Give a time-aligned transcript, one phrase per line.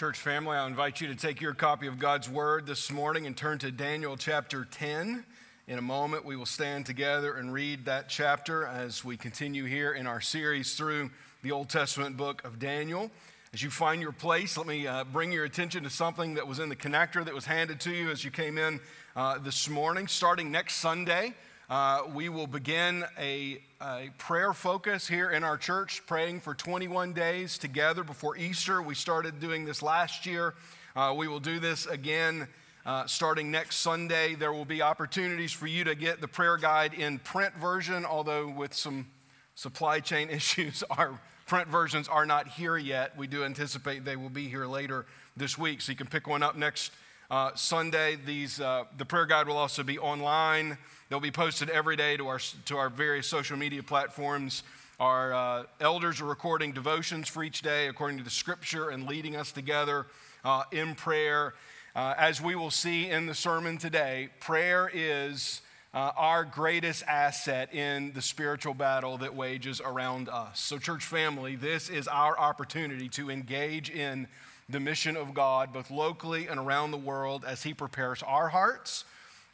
[0.00, 3.36] Church family, I invite you to take your copy of God's Word this morning and
[3.36, 5.26] turn to Daniel chapter 10.
[5.68, 9.92] In a moment, we will stand together and read that chapter as we continue here
[9.92, 11.10] in our series through
[11.42, 13.10] the Old Testament book of Daniel.
[13.52, 16.60] As you find your place, let me uh, bring your attention to something that was
[16.60, 18.80] in the connector that was handed to you as you came in
[19.14, 20.08] uh, this morning.
[20.08, 21.34] Starting next Sunday,
[21.68, 27.12] uh, we will begin a, a, prayer focus here in our church, praying for 21
[27.12, 28.82] days together before Easter.
[28.82, 30.54] We started doing this last year.
[30.94, 32.48] Uh, we will do this again
[32.84, 34.34] uh, starting next Sunday.
[34.34, 38.48] There will be opportunities for you to get the prayer guide in print version, although
[38.48, 39.06] with some
[39.54, 43.16] supply chain issues, our print versions are not here yet.
[43.16, 45.06] We do anticipate they will be here later
[45.36, 46.92] this week, so you can pick one up next
[47.30, 48.16] uh, Sunday.
[48.16, 50.76] These, uh, the prayer guide will also be online.
[51.10, 54.62] They'll be posted every day to our, to our various social media platforms.
[55.00, 59.34] Our uh, elders are recording devotions for each day according to the scripture and leading
[59.34, 60.06] us together
[60.44, 61.54] uh, in prayer.
[61.96, 65.62] Uh, as we will see in the sermon today, prayer is
[65.94, 70.60] uh, our greatest asset in the spiritual battle that wages around us.
[70.60, 74.28] So, church family, this is our opportunity to engage in
[74.68, 79.04] the mission of God, both locally and around the world, as He prepares our hearts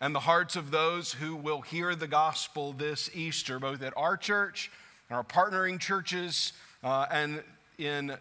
[0.01, 4.17] and the hearts of those who will hear the gospel this Easter, both at our
[4.17, 4.71] church
[5.09, 6.53] and our partnering churches
[6.85, 7.43] uh, and
[7.79, 8.17] in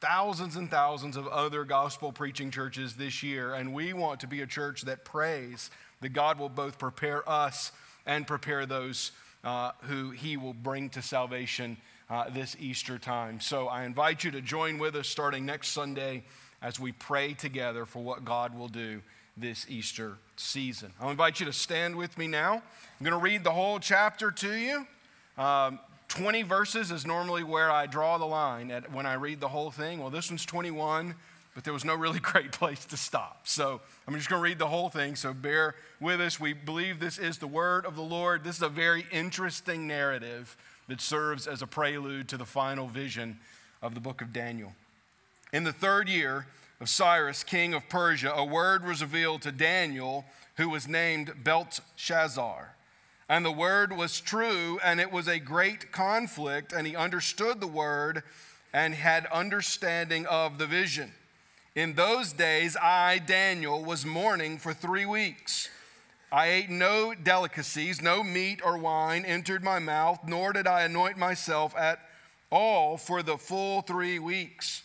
[0.00, 3.54] thousands and thousands of other gospel preaching churches this year.
[3.54, 5.70] And we want to be a church that prays
[6.00, 7.70] that God will both prepare us
[8.06, 9.12] and prepare those
[9.44, 11.76] uh, who He will bring to salvation
[12.10, 13.40] uh, this Easter time.
[13.40, 16.24] So I invite you to join with us starting next Sunday
[16.60, 19.02] as we pray together for what God will do
[19.36, 20.92] this Easter season.
[21.00, 22.54] I'll invite you to stand with me now.
[22.54, 24.86] I'm going to read the whole chapter to you.
[25.38, 29.48] Um, 20 verses is normally where I draw the line at when I read the
[29.48, 29.98] whole thing.
[29.98, 31.14] Well, this one's 21,
[31.54, 33.48] but there was no really great place to stop.
[33.48, 36.38] So I'm just going to read the whole thing, so bear with us.
[36.38, 38.44] We believe this is the word of the Lord.
[38.44, 40.56] This is a very interesting narrative
[40.88, 43.38] that serves as a prelude to the final vision
[43.80, 44.74] of the book of Daniel.
[45.52, 46.46] In the third year
[46.82, 50.24] of Cyrus, king of Persia, a word was revealed to Daniel,
[50.56, 52.74] who was named Belteshazzar.
[53.28, 57.68] And the word was true, and it was a great conflict, and he understood the
[57.68, 58.24] word
[58.72, 61.12] and had understanding of the vision.
[61.76, 65.68] In those days, I, Daniel, was mourning for three weeks.
[66.32, 71.16] I ate no delicacies, no meat or wine entered my mouth, nor did I anoint
[71.16, 72.00] myself at
[72.50, 74.82] all for the full three weeks.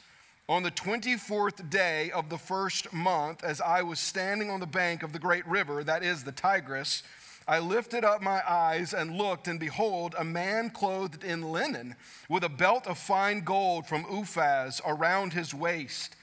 [0.50, 5.04] On the 24th day of the first month, as I was standing on the bank
[5.04, 7.04] of the great river, that is the Tigris,
[7.46, 11.98] I lifted up my eyes and looked, and behold, a man clothed in linen,
[12.30, 16.16] with a belt of fine gold from Uphaz around his waist.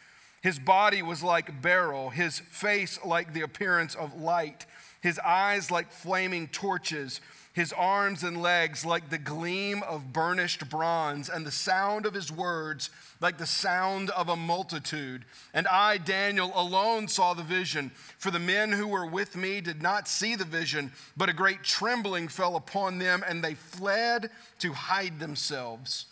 [0.45, 4.67] His body was like beryl, his face like the appearance of light
[5.05, 7.21] his eyes like flaming torches,
[7.53, 12.33] his arms and legs like the gleam of burnished bronze, and the sound of his
[12.33, 12.89] words
[13.21, 15.27] like the sound of a multitude.
[15.53, 19.83] And I, Daniel, alone saw the vision, for the men who were with me did
[19.83, 24.31] not see the vision, but a great trembling fell upon them, and they fled
[24.61, 26.07] to hide themselves.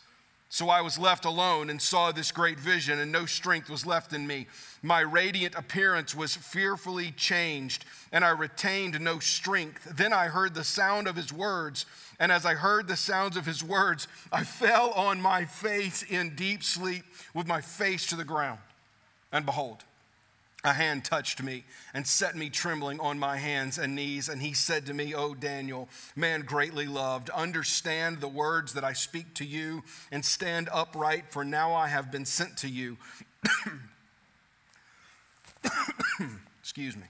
[0.53, 4.13] So I was left alone and saw this great vision, and no strength was left
[4.13, 4.49] in me.
[4.83, 9.97] My radiant appearance was fearfully changed, and I retained no strength.
[9.97, 11.87] Then I heard the sound of his words,
[12.21, 16.37] and as I heard the sounds of his words, I fell on my face in
[16.37, 18.61] deep sleep with my face to the ground.
[19.33, 19.85] And behold,
[20.65, 24.29] a hand touched me and set me trembling on my hands and knees.
[24.29, 28.93] And he said to me, O Daniel, man greatly loved, understand the words that I
[28.93, 32.97] speak to you and stand upright, for now I have been sent to you.
[36.61, 37.07] Excuse me.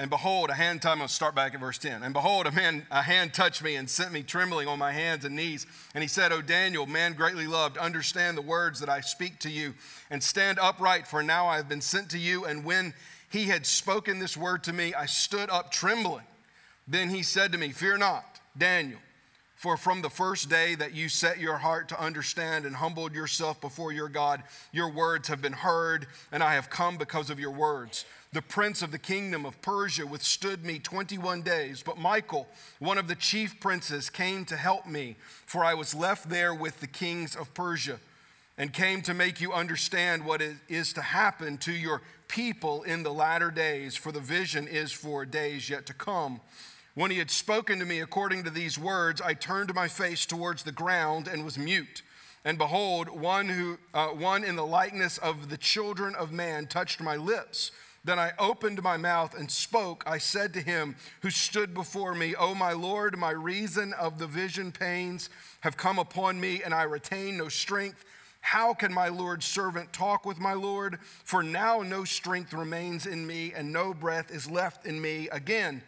[0.00, 2.02] And behold, a hand, I'm going to start back at verse 10.
[2.02, 5.26] And behold, a man, a hand touched me and sent me trembling on my hands
[5.26, 5.66] and knees.
[5.94, 9.50] And he said, O Daniel, man greatly loved, understand the words that I speak to
[9.50, 9.74] you
[10.08, 12.46] and stand upright, for now I have been sent to you.
[12.46, 12.94] And when
[13.28, 16.24] he had spoken this word to me, I stood up trembling.
[16.88, 19.00] Then he said to me, Fear not, Daniel,
[19.60, 23.60] for from the first day that you set your heart to understand and humbled yourself
[23.60, 24.42] before your God,
[24.72, 28.06] your words have been heard, and I have come because of your words.
[28.32, 32.48] The prince of the kingdom of Persia withstood me 21 days, but Michael,
[32.78, 36.80] one of the chief princes, came to help me, for I was left there with
[36.80, 38.00] the kings of Persia,
[38.56, 43.12] and came to make you understand what is to happen to your people in the
[43.12, 46.40] latter days, for the vision is for days yet to come.
[46.94, 50.64] When he had spoken to me according to these words, I turned my face towards
[50.64, 52.02] the ground and was mute.
[52.44, 57.00] And behold, one, who, uh, one in the likeness of the children of man touched
[57.00, 57.70] my lips.
[58.02, 60.02] Then I opened my mouth and spoke.
[60.06, 64.26] I said to him who stood before me, O my Lord, my reason of the
[64.26, 65.28] vision pains
[65.60, 68.04] have come upon me, and I retain no strength.
[68.40, 70.98] How can my Lord's servant talk with my Lord?
[71.24, 75.28] For now no strength remains in me, and no breath is left in me.
[75.30, 75.82] Again,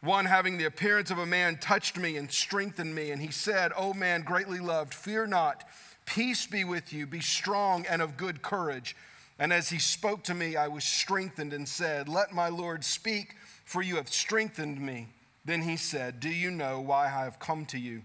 [0.00, 3.72] one having the appearance of a man touched me and strengthened me, and he said,
[3.76, 5.64] O man greatly loved, fear not.
[6.06, 7.06] Peace be with you.
[7.06, 8.96] Be strong and of good courage.
[9.38, 13.36] And as he spoke to me, I was strengthened and said, Let my Lord speak,
[13.64, 15.08] for you have strengthened me.
[15.44, 18.02] Then he said, Do you know why I have come to you?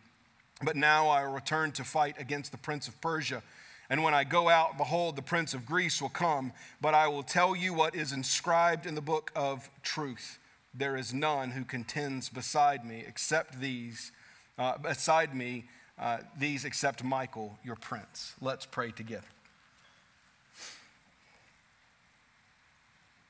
[0.64, 3.42] But now I return to fight against the prince of Persia.
[3.90, 6.54] And when I go out, behold, the prince of Greece will come.
[6.82, 10.40] But I will tell you what is inscribed in the book of truth.
[10.78, 14.12] There is none who contends beside me, except these,
[14.58, 15.66] uh, beside me,
[15.98, 18.34] uh, these except Michael, your prince.
[18.42, 19.28] Let's pray together.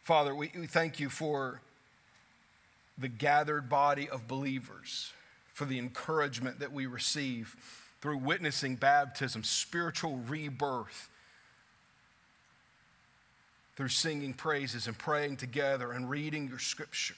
[0.04, 1.62] Father, we, we thank you for
[2.98, 5.12] the gathered body of believers,
[5.54, 7.56] for the encouragement that we receive
[8.02, 11.10] through witnessing baptism, spiritual rebirth,
[13.76, 17.16] through singing praises and praying together and reading your scripture.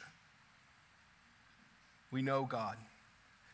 [2.11, 2.77] We know, God,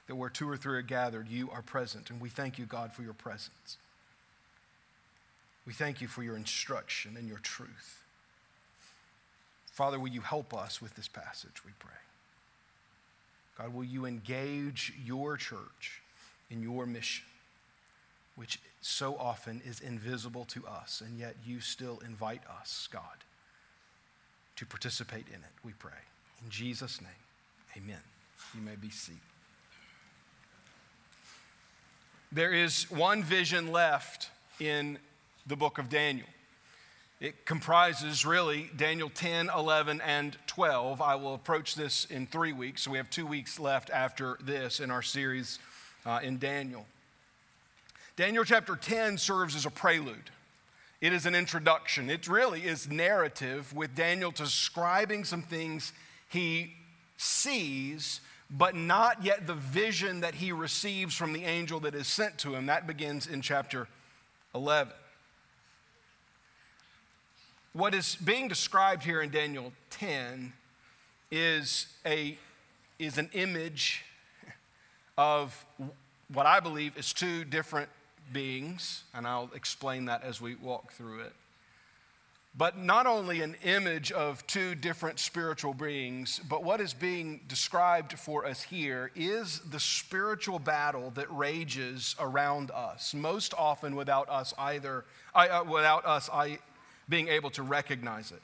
[0.07, 2.09] that where two or three are gathered, you are present.
[2.09, 3.77] And we thank you, God, for your presence.
[5.65, 8.03] We thank you for your instruction and your truth.
[9.71, 11.91] Father, will you help us with this passage, we pray.
[13.57, 16.01] God, will you engage your church
[16.51, 17.25] in your mission,
[18.35, 23.23] which so often is invisible to us, and yet you still invite us, God,
[24.57, 25.91] to participate in it, we pray.
[26.43, 27.11] In Jesus' name,
[27.77, 28.12] amen.
[28.55, 29.19] You may be seated.
[32.33, 34.29] there is one vision left
[34.59, 34.97] in
[35.45, 36.27] the book of Daniel.
[37.21, 40.99] It comprises really Daniel 10, 11, and 12.
[41.01, 44.79] I will approach this in three weeks, so we have two weeks left after this
[44.79, 45.59] in our series
[46.05, 46.85] uh, in Daniel.
[48.15, 50.31] Daniel chapter 10 serves as a prelude.
[51.01, 52.09] It is an introduction.
[52.09, 55.93] It really is narrative with Daniel describing some things
[56.29, 56.73] he
[57.17, 58.21] sees
[58.55, 62.53] but not yet the vision that he receives from the angel that is sent to
[62.53, 62.67] him.
[62.67, 63.87] That begins in chapter
[64.53, 64.93] 11.
[67.73, 70.53] What is being described here in Daniel 10
[71.31, 72.37] is, a,
[72.99, 74.05] is an image
[75.17, 75.65] of
[76.31, 77.89] what I believe is two different
[78.31, 81.33] beings, and I'll explain that as we walk through it
[82.55, 88.17] but not only an image of two different spiritual beings, but what is being described
[88.19, 94.53] for us here is the spiritual battle that rages around us, most often without us
[94.59, 95.03] either,
[95.33, 96.29] uh, without us
[97.09, 98.41] being able to recognize it.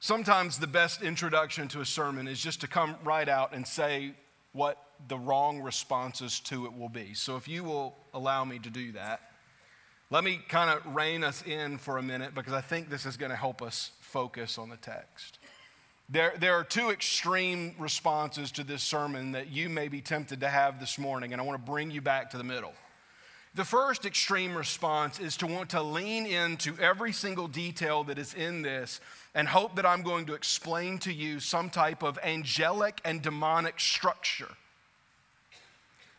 [0.00, 4.12] Sometimes the best introduction to a sermon is just to come right out and say
[4.52, 7.14] what the wrong responses to it will be.
[7.14, 9.20] So if you will allow me to do that.
[10.08, 13.16] Let me kind of rein us in for a minute because I think this is
[13.16, 15.40] going to help us focus on the text.
[16.08, 20.48] There, there are two extreme responses to this sermon that you may be tempted to
[20.48, 22.72] have this morning, and I want to bring you back to the middle.
[23.56, 28.32] The first extreme response is to want to lean into every single detail that is
[28.34, 29.00] in this
[29.34, 33.80] and hope that I'm going to explain to you some type of angelic and demonic
[33.80, 34.52] structure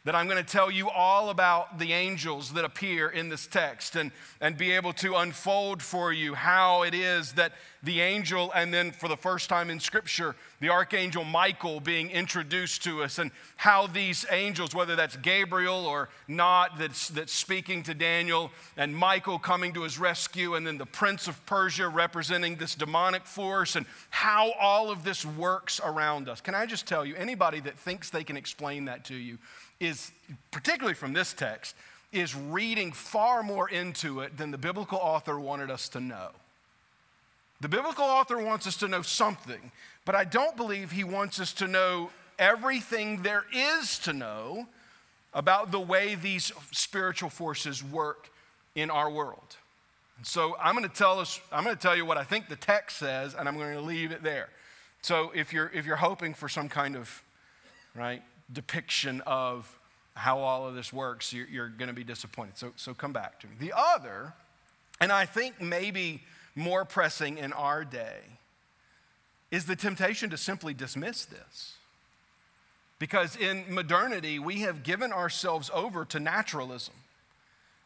[0.08, 3.98] that I'm going to tell you all about the angels that appear in this text
[3.98, 7.52] and, and be able to unfold for you how it is that
[7.84, 12.84] the angel, and then for the first time in Scripture, the archangel Michael being introduced
[12.84, 17.94] to us, and how these angels, whether that's Gabriel or not, that's, that's speaking to
[17.94, 22.76] Daniel, and Michael coming to his rescue, and then the prince of Persia representing this
[22.76, 26.42] demonic force, and how all of this works around us.
[26.42, 29.38] Can I just tell you, anybody that thinks they can explain that to you,
[29.80, 30.12] is,
[30.52, 31.76] particularly from this text,
[32.12, 36.30] is reading far more into it than the biblical author wanted us to know.
[37.62, 39.72] The biblical author wants us to know something,
[40.06, 44.68] but I don't believe he wants us to know everything there is to know
[45.34, 48.30] about the way these spiritual forces work
[48.76, 49.58] in our world.
[50.18, 52.48] And so I'm going to tell us, I'm going to tell you what I think
[52.48, 54.50] the text says, and I'm going to leave it there.
[55.02, 57.24] So if you're if you're hoping for some kind of
[57.96, 58.22] right
[58.52, 59.72] depiction of
[60.16, 62.58] how all of this works, you're, you're going to be disappointed.
[62.58, 63.54] So, so come back to me.
[63.60, 64.34] The other,
[65.00, 66.24] and I think maybe
[66.58, 68.18] more pressing in our day,
[69.52, 71.76] is the temptation to simply dismiss this.
[73.00, 76.96] Because in modernity, we have given ourselves over to naturalism.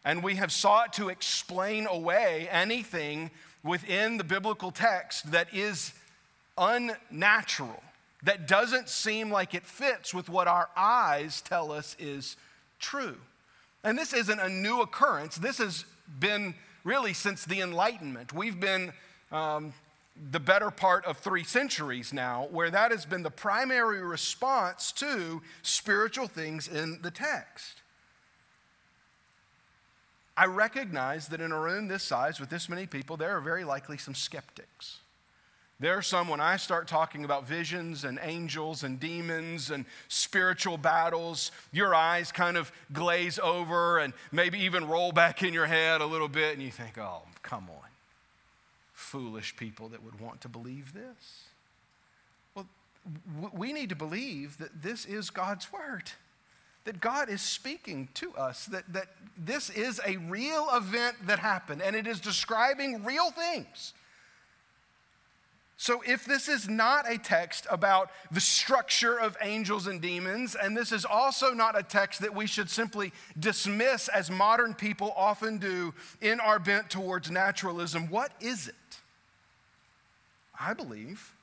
[0.03, 3.31] and we have sought to explain away anything
[3.63, 5.93] within the biblical text that is
[6.57, 7.83] unnatural,
[8.23, 12.35] that doesn't seem like it fits with what our eyes tell us is
[12.79, 13.17] true.
[13.83, 15.35] And this isn't a new occurrence.
[15.35, 15.85] This has
[16.19, 18.33] been really since the Enlightenment.
[18.33, 18.93] We've been
[19.31, 19.73] um,
[20.31, 25.41] the better part of three centuries now where that has been the primary response to
[25.61, 27.81] spiritual things in the text.
[30.35, 33.63] I recognize that in a room this size with this many people, there are very
[33.63, 34.99] likely some skeptics.
[35.81, 40.77] There are some, when I start talking about visions and angels and demons and spiritual
[40.77, 46.01] battles, your eyes kind of glaze over and maybe even roll back in your head
[46.01, 47.89] a little bit, and you think, oh, come on.
[48.93, 51.45] Foolish people that would want to believe this.
[52.53, 52.67] Well,
[53.51, 56.11] we need to believe that this is God's word
[56.83, 59.05] that God is speaking to us, that, that
[59.37, 63.93] this is a real event that happened and it is describing real things.
[65.81, 70.77] So, if this is not a text about the structure of angels and demons, and
[70.77, 75.57] this is also not a text that we should simply dismiss as modern people often
[75.57, 78.75] do in our bent towards naturalism, what is it?
[80.59, 81.33] I believe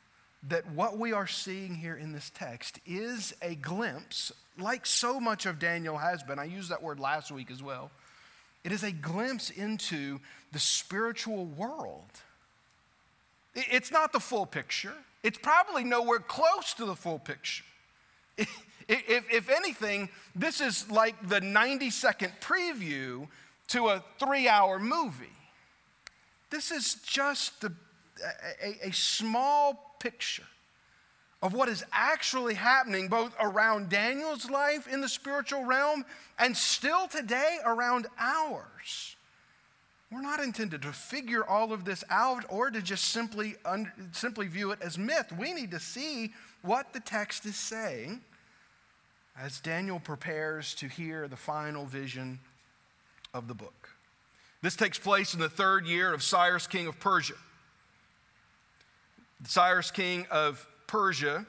[0.45, 5.47] that what we are seeing here in this text is a glimpse, like so much
[5.47, 6.38] of Daniel has been.
[6.38, 7.90] I used that word last week as well.
[8.62, 10.21] It is a glimpse into
[10.52, 12.12] the spiritual world.
[13.71, 17.65] It's not the full picture, it's probably nowhere close to the full picture.
[18.91, 23.29] If, if anything, this is like the 90 second preview
[23.67, 25.27] to a three hour movie.
[26.49, 27.73] This is just a,
[28.83, 30.47] a small picture
[31.43, 36.05] of what is actually happening both around Daniel's life in the spiritual realm
[36.38, 39.17] and still today around ours.
[40.11, 44.47] We're not intended to figure all of this out or to just simply, un- simply
[44.47, 45.33] view it as myth.
[45.38, 48.23] We need to see what the text is saying
[49.38, 52.41] as Daniel prepares to hear the final vision
[53.35, 53.91] of the book.
[54.62, 57.35] This takes place in the third year of Cyrus, king of Persia.
[59.45, 61.47] Cyrus, king of Persia,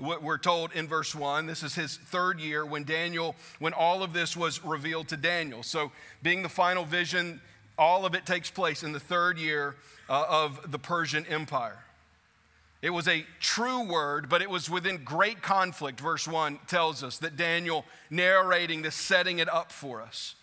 [0.00, 4.12] we're told in verse 1 this is his third year when daniel when all of
[4.12, 5.62] this was revealed to daniel.
[5.62, 5.90] So
[6.22, 7.40] being the final vision
[7.76, 9.76] all of it takes place in the third year
[10.08, 11.78] uh, of the persian empire.
[12.80, 17.18] It was a true word but it was within great conflict verse 1 tells us
[17.18, 20.36] that daniel narrating this setting it up for us.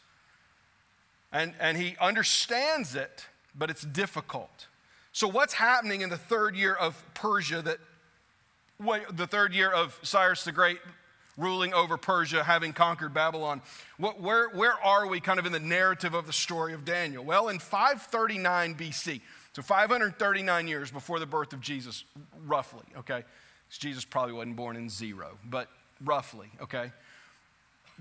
[1.31, 3.25] And, and he understands it
[3.57, 4.67] but it's difficult.
[5.13, 7.77] So, what's happening in the third year of Persia, that
[8.79, 10.79] the third year of Cyrus the Great
[11.37, 13.61] ruling over Persia, having conquered Babylon?
[13.97, 17.23] What, where, where are we kind of in the narrative of the story of Daniel?
[17.23, 19.21] Well, in 539 BC,
[19.53, 22.03] so 539 years before the birth of Jesus,
[22.45, 23.23] roughly, okay?
[23.69, 25.69] Jesus probably wasn't born in zero, but
[26.03, 26.91] roughly, okay?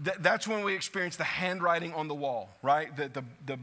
[0.04, 2.94] Th- that's when we experience the handwriting on the wall, right?
[2.96, 3.58] The, the, the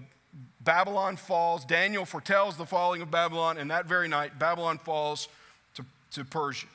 [0.61, 1.65] Babylon falls.
[1.65, 5.27] Daniel foretells the falling of Babylon, and that very night, Babylon falls
[5.75, 6.67] to, to Persia.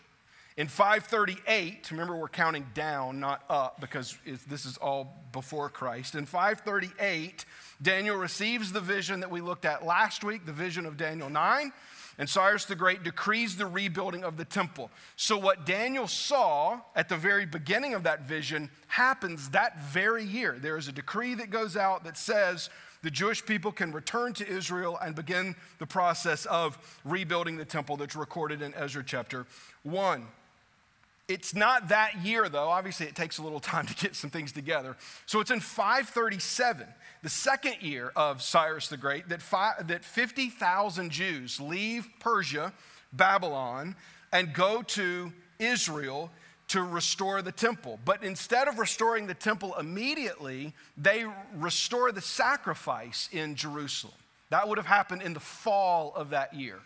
[0.56, 4.16] In 538, remember we're counting down, not up, because
[4.48, 6.14] this is all before Christ.
[6.14, 7.44] In 538,
[7.82, 11.72] Daniel receives the vision that we looked at last week, the vision of Daniel 9,
[12.16, 14.90] and Cyrus the Great decrees the rebuilding of the temple.
[15.16, 20.56] So, what Daniel saw at the very beginning of that vision happens that very year.
[20.58, 22.70] There is a decree that goes out that says
[23.02, 27.98] the Jewish people can return to Israel and begin the process of rebuilding the temple
[27.98, 29.46] that's recorded in Ezra chapter
[29.82, 30.26] 1.
[31.28, 32.68] It's not that year, though.
[32.68, 34.96] Obviously, it takes a little time to get some things together.
[35.26, 36.86] So it's in 537,
[37.22, 39.40] the second year of Cyrus the Great, that,
[39.88, 42.72] that 50,000 Jews leave Persia,
[43.12, 43.96] Babylon,
[44.32, 46.30] and go to Israel
[46.68, 47.98] to restore the temple.
[48.04, 54.14] But instead of restoring the temple immediately, they restore the sacrifice in Jerusalem.
[54.50, 56.80] That would have happened in the fall of that year.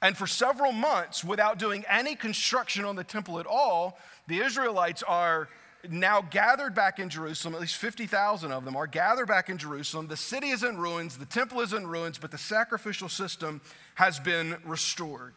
[0.00, 5.02] And for several months, without doing any construction on the temple at all, the Israelites
[5.02, 5.48] are
[5.88, 7.54] now gathered back in Jerusalem.
[7.54, 10.08] At least 50,000 of them are gathered back in Jerusalem.
[10.08, 13.60] The city is in ruins, the temple is in ruins, but the sacrificial system
[13.94, 15.34] has been restored.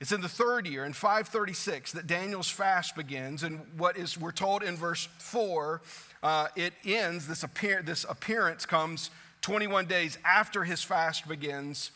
[0.00, 3.42] It's in the third year, in 536, that Daniel's fast begins.
[3.42, 5.80] And what is, we're told in verse 4,
[6.22, 9.10] uh, it ends, this, appear, this appearance comes
[9.40, 11.90] 21 days after his fast begins,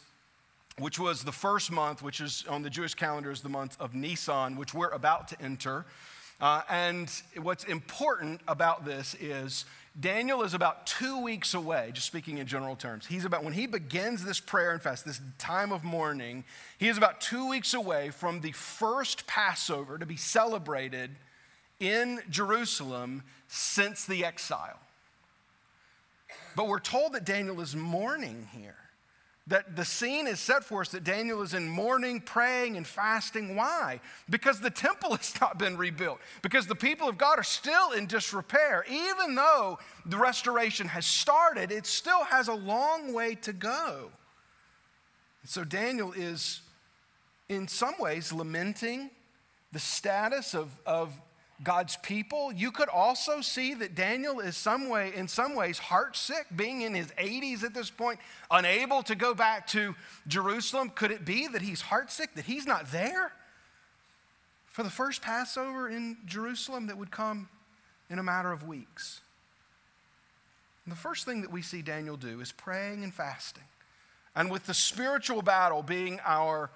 [0.78, 3.94] which was the first month, which is on the Jewish calendar is the month of
[3.94, 5.84] Nisan, which we're about to enter.
[6.40, 7.10] Uh, and
[7.42, 9.64] what's important about this is
[9.98, 13.06] Daniel is about two weeks away, just speaking in general terms.
[13.06, 16.44] He's about, when he begins this prayer and fast, this time of mourning,
[16.78, 21.10] he is about two weeks away from the first Passover to be celebrated
[21.80, 24.78] in Jerusalem since the exile.
[26.54, 28.87] But we're told that Daniel is mourning here
[29.48, 33.56] that the scene is set for us that Daniel is in mourning, praying, and fasting.
[33.56, 34.00] Why?
[34.28, 38.06] Because the temple has not been rebuilt, because the people of God are still in
[38.06, 38.84] disrepair.
[38.90, 44.10] Even though the restoration has started, it still has a long way to go.
[45.44, 46.60] So Daniel is,
[47.48, 49.10] in some ways, lamenting
[49.72, 51.18] the status of, of
[51.62, 52.52] God's people.
[52.52, 56.94] You could also see that Daniel is some way, in some ways heartsick, being in
[56.94, 59.94] his 80s at this point, unable to go back to
[60.28, 60.90] Jerusalem.
[60.94, 63.32] Could it be that he's heartsick, that he's not there
[64.66, 67.48] for the first Passover in Jerusalem that would come
[68.08, 69.20] in a matter of weeks?
[70.84, 73.64] And the first thing that we see Daniel do is praying and fasting.
[74.36, 76.70] And with the spiritual battle being our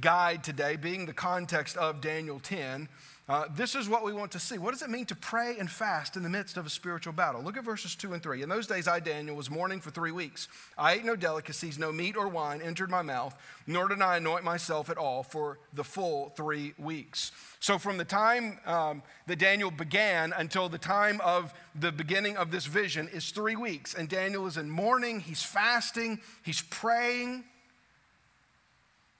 [0.00, 2.88] guide today, being the context of Daniel 10,
[3.28, 4.56] uh, this is what we want to see.
[4.56, 7.42] What does it mean to pray and fast in the midst of a spiritual battle?
[7.42, 8.42] Look at verses 2 and 3.
[8.42, 10.46] In those days, I, Daniel, was mourning for three weeks.
[10.78, 14.44] I ate no delicacies, no meat or wine entered my mouth, nor did I anoint
[14.44, 17.32] myself at all for the full three weeks.
[17.58, 22.52] So, from the time um, that Daniel began until the time of the beginning of
[22.52, 23.92] this vision is three weeks.
[23.92, 27.42] And Daniel is in mourning, he's fasting, he's praying.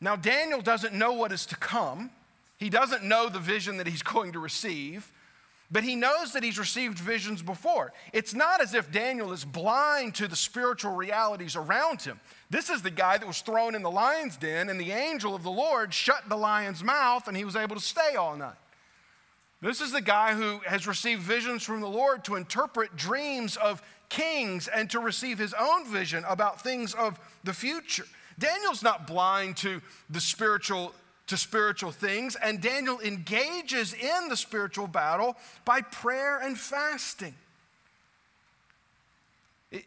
[0.01, 2.13] Now, Daniel doesn't know what is to come.
[2.59, 5.13] He doesn't know the vision that he's going to receive,
[5.71, 7.93] but he knows that he's received visions before.
[8.13, 12.21] It's not as if Daniel is blind to the spiritual realities around him.
[12.51, 15.43] This is the guy that was thrown in the lion's den, and the angel of
[15.43, 18.55] the Lord shut the lion's mouth, and he was able to stay all night.
[19.61, 23.83] This is the guy who has received visions from the Lord to interpret dreams of
[24.09, 28.05] kings and to receive his own vision about things of the future.
[28.39, 30.93] Daniel's not blind to the spiritual
[31.27, 37.35] to spiritual things, and Daniel engages in the spiritual battle by prayer and fasting.
[39.73, 39.85] It,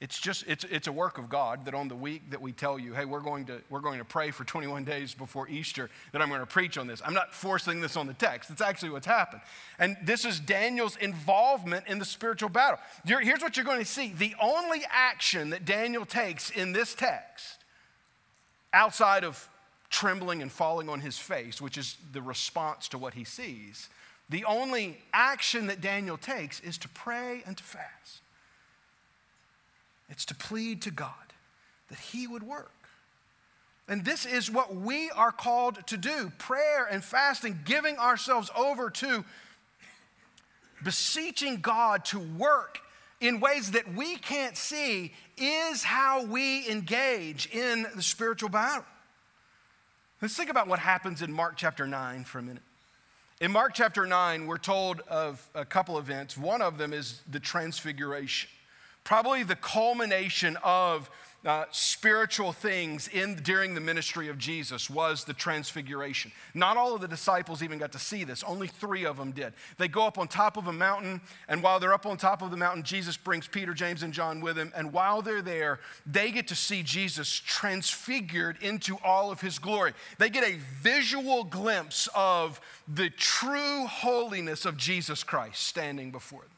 [0.00, 2.80] it's just it's, it's a work of God that on the week that we tell
[2.80, 6.20] you, hey, we're going to we're going to pray for 21 days before Easter, that
[6.20, 7.00] I'm going to preach on this.
[7.04, 8.50] I'm not forcing this on the text.
[8.50, 9.42] It's actually what's happened.
[9.78, 12.80] And this is Daniel's involvement in the spiritual battle.
[13.04, 14.12] Here's what you're going to see.
[14.12, 17.58] The only action that Daniel takes in this text,
[18.72, 19.48] outside of
[19.90, 23.88] trembling and falling on his face, which is the response to what he sees,
[24.28, 28.20] the only action that Daniel takes is to pray and to fast.
[30.08, 31.12] It's to plead to God
[31.88, 32.72] that he would work.
[33.88, 38.90] And this is what we are called to do prayer and fasting, giving ourselves over
[38.90, 39.24] to
[40.82, 42.80] beseeching God to work
[43.20, 48.84] in ways that we can't see, is how we engage in the spiritual battle.
[50.22, 52.62] Let's think about what happens in Mark chapter 9 for a minute.
[53.38, 56.38] In Mark chapter 9, we're told of a couple events.
[56.38, 58.48] One of them is the transfiguration,
[59.04, 61.10] probably the culmination of
[61.44, 66.32] uh, spiritual things in, during the ministry of Jesus was the transfiguration.
[66.54, 69.52] Not all of the disciples even got to see this, only three of them did.
[69.78, 72.50] They go up on top of a mountain, and while they're up on top of
[72.50, 74.72] the mountain, Jesus brings Peter, James, and John with him.
[74.74, 79.92] And while they're there, they get to see Jesus transfigured into all of his glory.
[80.18, 86.55] They get a visual glimpse of the true holiness of Jesus Christ standing before them.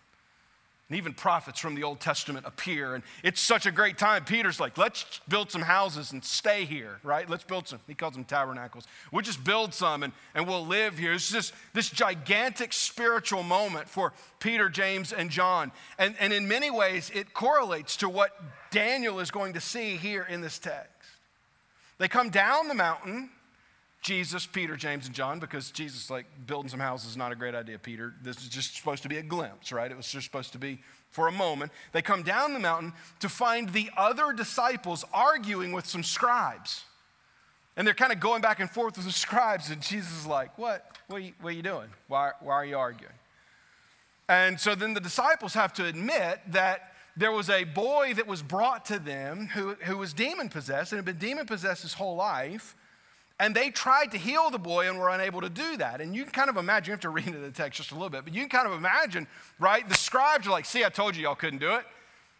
[0.88, 2.94] And even prophets from the Old Testament appear.
[2.94, 4.24] And it's such a great time.
[4.24, 7.28] Peter's like, let's build some houses and stay here, right?
[7.28, 7.80] Let's build some.
[7.86, 8.86] He calls them tabernacles.
[9.12, 11.12] We'll just build some and, and we'll live here.
[11.12, 15.72] It's just this gigantic spiritual moment for Peter, James, and John.
[15.98, 18.30] And, and in many ways, it correlates to what
[18.70, 20.88] Daniel is going to see here in this text.
[21.98, 23.28] They come down the mountain
[24.00, 27.54] Jesus, Peter, James, and John, because Jesus, like, building some houses is not a great
[27.54, 28.14] idea, Peter.
[28.22, 29.90] This is just supposed to be a glimpse, right?
[29.90, 30.80] It was just supposed to be
[31.10, 31.72] for a moment.
[31.92, 36.84] They come down the mountain to find the other disciples arguing with some scribes.
[37.76, 40.56] And they're kind of going back and forth with the scribes, and Jesus is like,
[40.58, 40.84] What?
[41.06, 41.88] What are you, what are you doing?
[42.08, 43.14] Why, why are you arguing?
[44.28, 48.42] And so then the disciples have to admit that there was a boy that was
[48.42, 52.16] brought to them who, who was demon possessed and had been demon possessed his whole
[52.16, 52.76] life.
[53.40, 56.00] And they tried to heal the boy and were unable to do that.
[56.00, 57.94] And you can kind of imagine, you have to read into the text just a
[57.94, 59.26] little bit, but you can kind of imagine,
[59.58, 59.88] right?
[59.88, 61.84] The scribes are like, see, I told you y'all couldn't do it.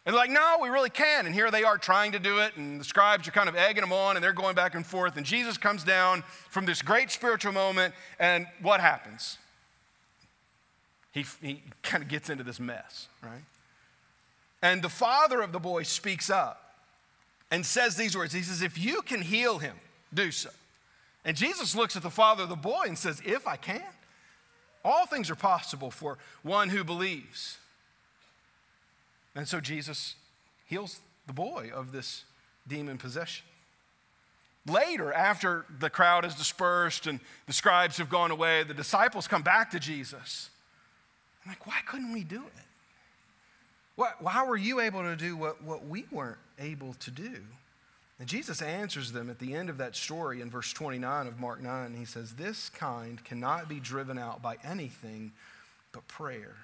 [0.06, 1.26] And they're like, no, we really can.
[1.26, 3.82] And here they are trying to do it, and the scribes are kind of egging
[3.82, 5.16] them on, and they're going back and forth.
[5.18, 9.36] And Jesus comes down from this great spiritual moment, and what happens?
[11.12, 13.42] he, he kind of gets into this mess, right?
[14.62, 16.74] And the father of the boy speaks up
[17.50, 19.76] and says these words He says, If you can heal him,
[20.12, 20.50] do so.
[21.24, 23.82] And Jesus looks at the father of the boy and says, If I can.
[24.84, 27.58] All things are possible for one who believes.
[29.34, 30.14] And so Jesus
[30.66, 32.24] heals the boy of this
[32.66, 33.44] demon possession.
[34.66, 39.42] Later, after the crowd has dispersed and the scribes have gone away, the disciples come
[39.42, 40.50] back to Jesus.
[41.44, 42.64] I'm like, why couldn't we do it?
[43.96, 47.42] Why, why were you able to do what, what we weren't able to do?
[48.18, 51.62] And Jesus answers them at the end of that story in verse 29 of Mark
[51.62, 51.94] 9.
[51.94, 55.32] He says, This kind cannot be driven out by anything
[55.92, 56.56] but prayer.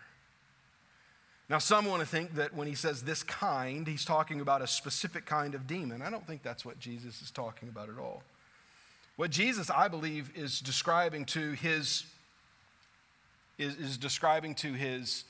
[1.48, 4.66] Now, some want to think that when he says this kind, he's talking about a
[4.66, 6.00] specific kind of demon.
[6.00, 8.22] I don't think that's what Jesus is talking about at all.
[9.16, 12.04] What Jesus, I believe, is describing to his
[13.56, 15.22] is, is describing to his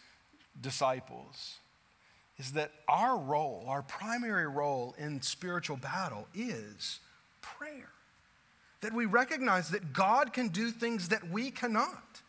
[0.63, 1.59] disciples
[2.39, 7.01] is that our role, our primary role in spiritual battle is
[7.41, 7.91] prayer.
[8.81, 12.23] That we recognize that God can do things that we cannot.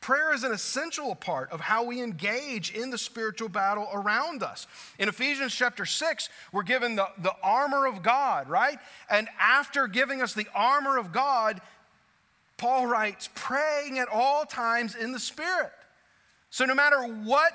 [0.00, 4.66] Prayer is an essential part of how we engage in the spiritual battle around us.
[4.98, 8.78] In Ephesians chapter 6, we're given the, the armor of God, right?
[9.08, 11.60] And after giving us the armor of God,
[12.58, 15.72] Paul writes, praying at all times in the Spirit.
[16.54, 17.52] So, no matter what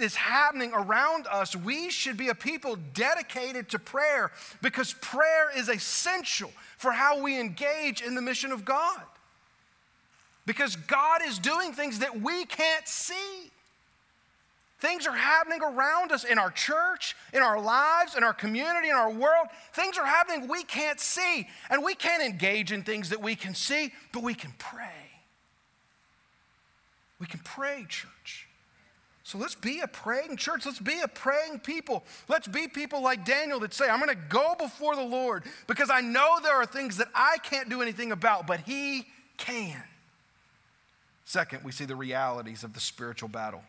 [0.00, 5.68] is happening around us, we should be a people dedicated to prayer because prayer is
[5.68, 9.02] essential for how we engage in the mission of God.
[10.46, 13.52] Because God is doing things that we can't see.
[14.80, 18.96] Things are happening around us in our church, in our lives, in our community, in
[18.96, 19.46] our world.
[19.74, 21.46] Things are happening we can't see.
[21.70, 25.09] And we can't engage in things that we can see, but we can pray.
[27.20, 28.48] We can pray, church.
[29.22, 30.66] So let's be a praying church.
[30.66, 32.02] Let's be a praying people.
[32.26, 35.90] Let's be people like Daniel that say, I'm going to go before the Lord because
[35.90, 39.06] I know there are things that I can't do anything about, but He
[39.36, 39.82] can.
[41.24, 43.62] Second, we see the realities of the spiritual battle.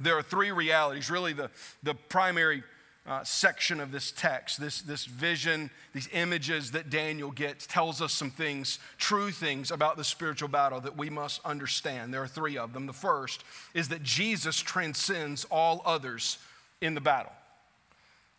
[0.00, 1.50] There are three realities, really, the,
[1.82, 2.62] the primary
[3.06, 8.12] uh, section of this text, this, this vision, these images that Daniel gets, tells us
[8.12, 12.14] some things, true things about the spiritual battle that we must understand.
[12.14, 12.86] There are three of them.
[12.86, 13.42] The first
[13.74, 16.38] is that Jesus transcends all others
[16.80, 17.32] in the battle.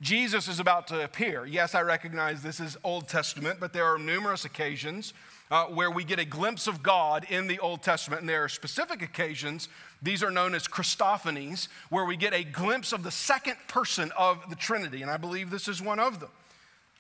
[0.01, 1.45] Jesus is about to appear.
[1.45, 5.13] Yes, I recognize this is Old Testament, but there are numerous occasions
[5.49, 8.21] uh, where we get a glimpse of God in the Old Testament.
[8.21, 9.69] And there are specific occasions,
[10.03, 14.49] these are known as Christophanies, where we get a glimpse of the second person of
[14.49, 15.01] the Trinity.
[15.01, 16.29] And I believe this is one of them.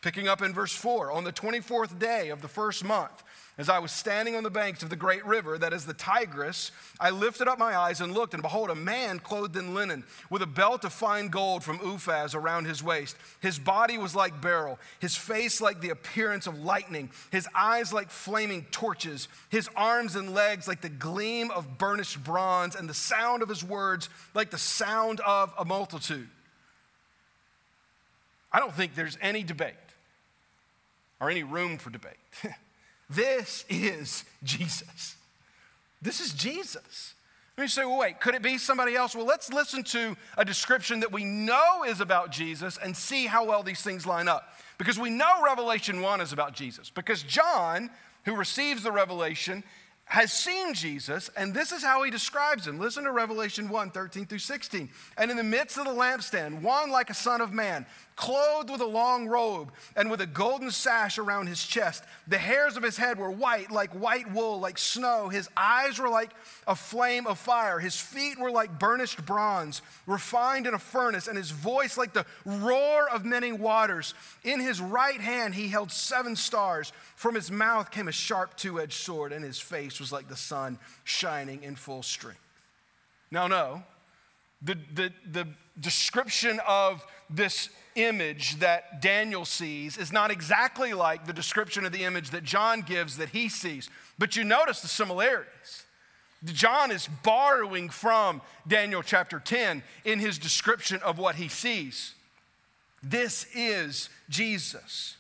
[0.03, 3.23] Picking up in verse 4, on the 24th day of the first month,
[3.57, 6.71] as I was standing on the banks of the great river, that is the Tigris,
[6.99, 10.41] I lifted up my eyes and looked, and behold, a man clothed in linen, with
[10.41, 13.15] a belt of fine gold from Uphaz around his waist.
[13.39, 18.09] His body was like beryl, his face like the appearance of lightning, his eyes like
[18.09, 23.41] flaming torches, his arms and legs like the gleam of burnished bronze, and the sound
[23.41, 26.27] of his words like the sound of a multitude.
[28.51, 29.75] I don't think there's any debate
[31.19, 32.17] or any room for debate.
[33.09, 35.15] This is Jesus.
[36.01, 37.13] This is Jesus.
[37.55, 39.15] And you say, well, wait, could it be somebody else?
[39.15, 43.45] Well, let's listen to a description that we know is about Jesus and see how
[43.45, 44.53] well these things line up.
[44.79, 46.89] Because we know Revelation 1 is about Jesus.
[46.89, 47.91] Because John,
[48.25, 49.63] who receives the revelation,
[50.05, 52.79] has seen Jesus, and this is how he describes him.
[52.79, 54.89] Listen to Revelation 1 13 through 16.
[55.17, 58.81] And in the midst of the lampstand, one like a son of man, clothed with
[58.81, 62.03] a long robe and with a golden sash around his chest.
[62.27, 65.29] The hairs of his head were white, like white wool, like snow.
[65.29, 66.31] His eyes were like
[66.67, 67.79] a flame of fire.
[67.79, 72.25] His feet were like burnished bronze, refined in a furnace, and his voice like the
[72.45, 74.13] roar of many waters.
[74.43, 76.91] In his right hand he held seven stars.
[77.15, 80.35] From his mouth came a sharp two edged sword, and his face was like the
[80.35, 82.39] sun shining in full strength.
[83.31, 83.83] Now, no,
[84.61, 85.47] the, the, the
[85.79, 92.03] description of this image that Daniel sees is not exactly like the description of the
[92.03, 95.85] image that John gives that he sees, but you notice the similarities.
[96.45, 102.13] John is borrowing from Daniel chapter 10 in his description of what he sees.
[103.01, 105.17] This is Jesus.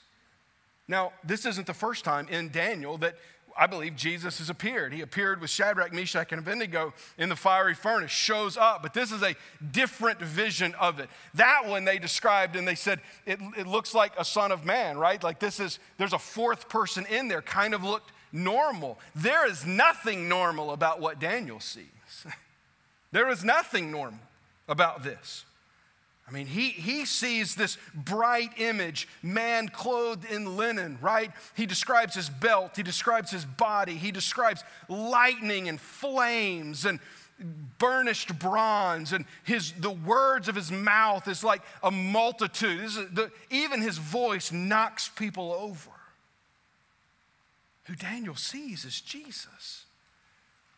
[0.87, 3.15] Now, this isn't the first time in Daniel that
[3.57, 4.93] I believe Jesus has appeared.
[4.93, 9.11] He appeared with Shadrach, Meshach, and Abednego in the fiery furnace, shows up, but this
[9.11, 9.35] is a
[9.71, 11.09] different vision of it.
[11.33, 14.97] That one they described and they said it, it looks like a son of man,
[14.97, 15.21] right?
[15.23, 18.99] Like this is, there's a fourth person in there, kind of looked normal.
[19.15, 21.85] There is nothing normal about what Daniel sees.
[23.11, 24.21] There is nothing normal
[24.67, 25.45] about this.
[26.27, 31.31] I mean, he, he sees this bright image, man clothed in linen, right?
[31.53, 36.99] He describes his belt, he describes his body, he describes lightning and flames and
[37.77, 42.89] burnished bronze, and his, the words of his mouth is like a multitude.
[43.13, 45.91] The, even his voice knocks people over.
[47.85, 49.85] Who Daniel sees is Jesus.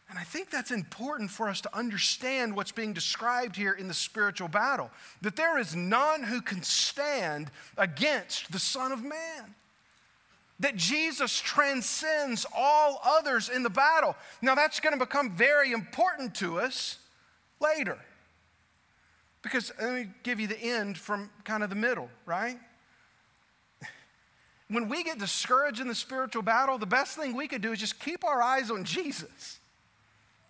[0.09, 3.93] And I think that's important for us to understand what's being described here in the
[3.93, 4.91] spiritual battle
[5.21, 9.55] that there is none who can stand against the Son of Man.
[10.59, 14.15] That Jesus transcends all others in the battle.
[14.41, 16.97] Now, that's going to become very important to us
[17.59, 17.97] later.
[19.41, 22.57] Because let me give you the end from kind of the middle, right?
[24.69, 27.79] When we get discouraged in the spiritual battle, the best thing we could do is
[27.79, 29.59] just keep our eyes on Jesus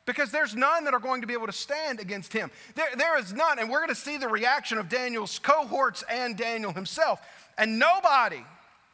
[0.05, 2.51] because there's none that are going to be able to stand against him.
[2.75, 6.37] There, there is none, and we're going to see the reaction of Daniel's cohorts and
[6.37, 7.19] Daniel himself.
[7.57, 8.43] And nobody,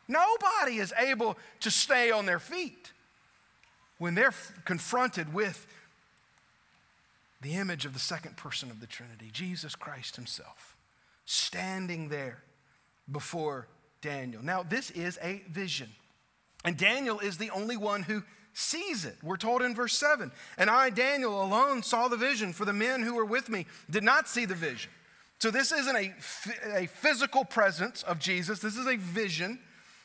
[0.07, 2.91] nobody is able to stay on their feet
[3.97, 4.33] when they're
[4.65, 5.67] confronted with
[7.41, 10.75] the image of the second person of the Trinity, Jesus Christ himself,
[11.25, 12.43] standing there
[13.11, 13.67] before
[14.01, 14.43] Daniel.
[14.43, 15.89] Now, this is a vision,
[16.63, 19.17] and Daniel is the only one who sees it.
[19.23, 23.01] We're told in verse 7 And I, Daniel, alone saw the vision, for the men
[23.01, 24.91] who were with me did not see the vision.
[25.39, 26.13] So this isn't a,
[26.75, 29.59] a physical presence of Jesus, this is a vision.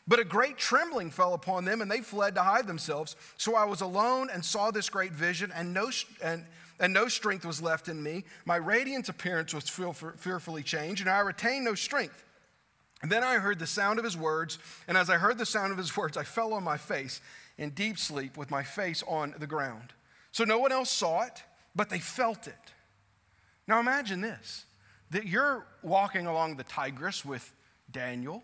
[0.08, 3.16] But a great trembling fell upon them, and they fled to hide themselves.
[3.38, 5.90] So I was alone and saw this great vision, and no,
[6.22, 6.44] and,
[6.78, 8.24] and no strength was left in me.
[8.44, 12.22] My radiant appearance was fearfully changed, and I retained no strength.
[13.02, 15.72] And then I heard the sound of his words, and as I heard the sound
[15.72, 17.20] of his words, I fell on my face
[17.58, 19.92] in deep sleep with my face on the ground.
[20.32, 21.42] So no one else saw it,
[21.74, 22.72] but they felt it.
[23.66, 24.64] Now imagine this
[25.10, 27.52] that you're walking along the Tigris with
[27.90, 28.42] Daniel.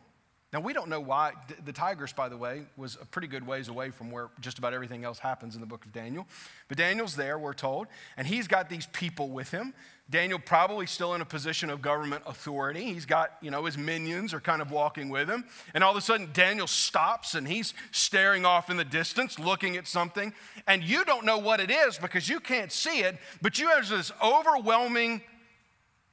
[0.53, 1.33] Now, we don't know why.
[1.65, 4.75] The Tigris, by the way, was a pretty good ways away from where just about
[4.75, 6.27] everything else happens in the book of Daniel.
[6.69, 7.87] But Daniel's there, we're told,
[8.19, 9.73] and he's got these people with him.
[10.13, 12.85] Daniel probably still in a position of government authority.
[12.85, 15.45] He's got, you know, his minions are kind of walking with him.
[15.73, 19.77] And all of a sudden, Daniel stops and he's staring off in the distance, looking
[19.79, 20.35] at something.
[20.67, 23.89] And you don't know what it is because you can't see it, but you have
[23.89, 25.23] this overwhelming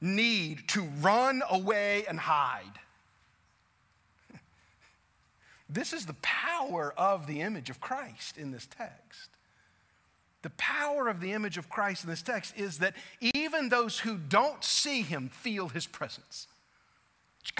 [0.00, 2.80] need to run away and hide.
[5.68, 9.28] This is the power of the image of Christ in this text.
[10.42, 14.16] The power of the image of Christ in this text is that even those who
[14.16, 16.46] don't see him feel his presence.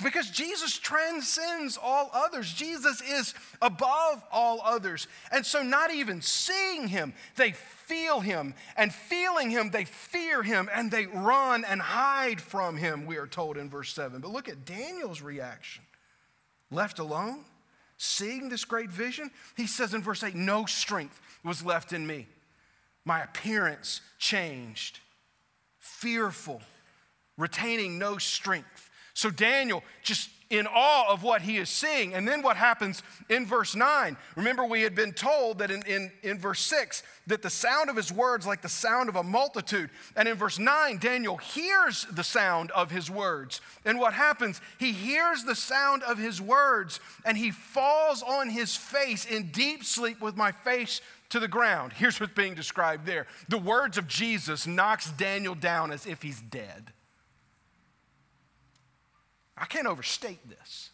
[0.02, 2.52] Because Jesus transcends all others.
[2.52, 5.08] Jesus is above all others.
[5.32, 8.54] And so, not even seeing him, they feel him.
[8.76, 13.26] And feeling him, they fear him and they run and hide from him, we are
[13.26, 14.20] told in verse 7.
[14.20, 15.82] But look at Daniel's reaction.
[16.70, 17.44] Left alone,
[17.96, 22.28] seeing this great vision, he says in verse 8, No strength was left in me.
[23.11, 25.01] My appearance changed,
[25.81, 26.62] fearful,
[27.37, 28.88] retaining no strength.
[29.14, 32.12] So Daniel just in awe of what he is seeing.
[32.12, 34.16] And then what happens in verse 9?
[34.34, 37.96] Remember, we had been told that in, in, in verse 6 that the sound of
[37.96, 39.90] his words like the sound of a multitude.
[40.16, 43.60] And in verse 9, Daniel hears the sound of his words.
[43.84, 44.60] And what happens?
[44.78, 49.84] He hears the sound of his words and he falls on his face in deep
[49.84, 51.92] sleep with my face to the ground.
[51.92, 53.26] Here's what's being described there.
[53.48, 56.92] The words of Jesus knocks Daniel down as if he's dead.
[59.61, 60.90] I can't overstate this.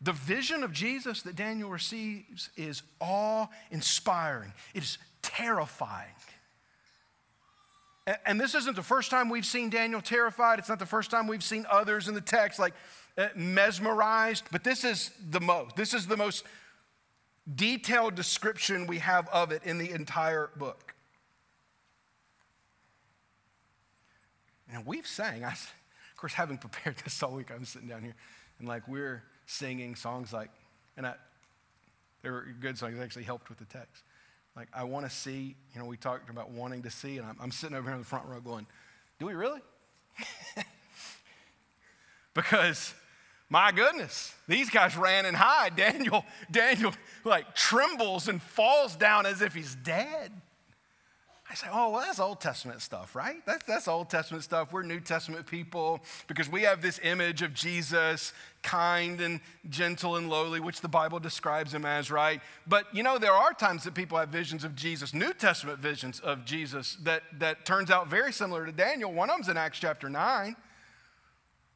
[0.00, 6.08] The vision of Jesus that Daniel receives is awe inspiring, it is terrifying.
[8.26, 10.58] And this isn't the first time we've seen Daniel terrified.
[10.58, 12.74] It's not the first time we've seen others in the text like
[13.16, 15.76] uh, mesmerized, but this is the most.
[15.76, 16.44] This is the most
[17.54, 20.94] detailed description we have of it in the entire book.
[24.72, 25.54] And we've sang, I,
[26.22, 28.14] course, having prepared this all week, I'm sitting down here
[28.58, 30.50] and like we're singing songs like,
[30.96, 31.14] and I,
[32.22, 34.04] they were good songs, actually helped with the text.
[34.54, 37.36] Like, I want to see, you know, we talked about wanting to see, and I'm,
[37.40, 38.66] I'm sitting over here in the front row going,
[39.18, 39.60] do we really?
[42.34, 42.94] because
[43.48, 45.74] my goodness, these guys ran and hide.
[45.76, 50.32] Daniel, Daniel like trembles and falls down as if he's dead.
[51.52, 53.44] I say, oh, well, that's Old Testament stuff, right?
[53.44, 54.72] That's, that's Old Testament stuff.
[54.72, 59.38] We're New Testament people because we have this image of Jesus, kind and
[59.68, 62.40] gentle and lowly, which the Bible describes him as, right?
[62.66, 66.20] But you know, there are times that people have visions of Jesus, New Testament visions
[66.20, 69.12] of Jesus, that, that turns out very similar to Daniel.
[69.12, 70.56] One of them's in Acts chapter 9.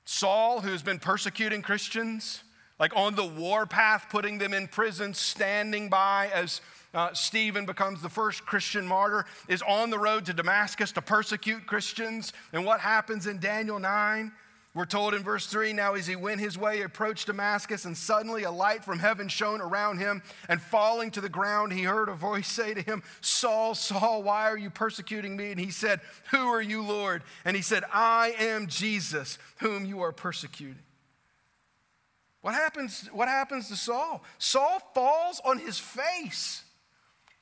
[0.06, 2.44] Saul, who's been persecuting Christians,
[2.78, 6.62] like on the warpath, putting them in prison, standing by as
[6.94, 11.66] uh, Stephen becomes the first Christian martyr, is on the road to Damascus to persecute
[11.66, 12.32] Christians.
[12.52, 14.32] And what happens in Daniel 9?
[14.76, 17.96] We're told in verse 3 now, as he went his way, he approached Damascus, and
[17.96, 20.22] suddenly a light from heaven shone around him.
[20.50, 24.50] And falling to the ground, he heard a voice say to him, Saul, Saul, why
[24.50, 25.50] are you persecuting me?
[25.50, 27.22] And he said, Who are you, Lord?
[27.46, 30.76] And he said, I am Jesus, whom you are persecuting.
[32.42, 34.22] What happens, what happens to Saul?
[34.36, 36.65] Saul falls on his face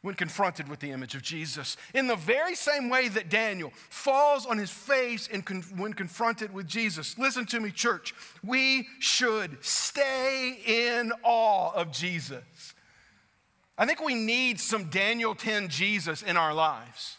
[0.04, 1.78] when confronted with the image of Jesus.
[1.94, 6.66] In the very same way that Daniel falls on his face con- when confronted with
[6.68, 7.18] Jesus.
[7.18, 8.14] Listen to me, church.
[8.44, 12.74] We should stay in awe of Jesus.
[13.78, 17.16] I think we need some Daniel 10 Jesus in our lives.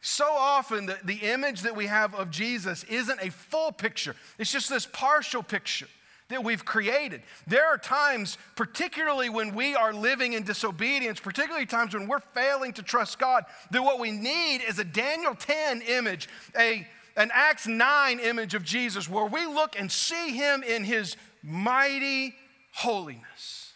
[0.00, 4.52] So often, the, the image that we have of Jesus isn't a full picture, it's
[4.52, 5.88] just this partial picture
[6.28, 7.22] that we've created.
[7.46, 12.72] There are times, particularly when we are living in disobedience, particularly times when we're failing
[12.74, 17.66] to trust God, that what we need is a Daniel 10 image, a, an Acts
[17.66, 22.34] 9 image of Jesus, where we look and see him in his mighty
[22.72, 23.72] holiness.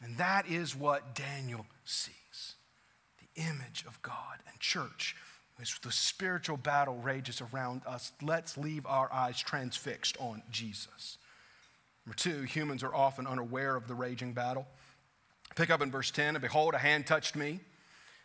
[0.00, 2.54] And that is what Daniel sees
[3.20, 5.16] the image of God and church.
[5.60, 11.18] As the spiritual battle rages around us, let's leave our eyes transfixed on Jesus.
[12.06, 14.66] Number two, humans are often unaware of the raging battle.
[15.54, 17.60] Pick up in verse 10 and behold, a hand touched me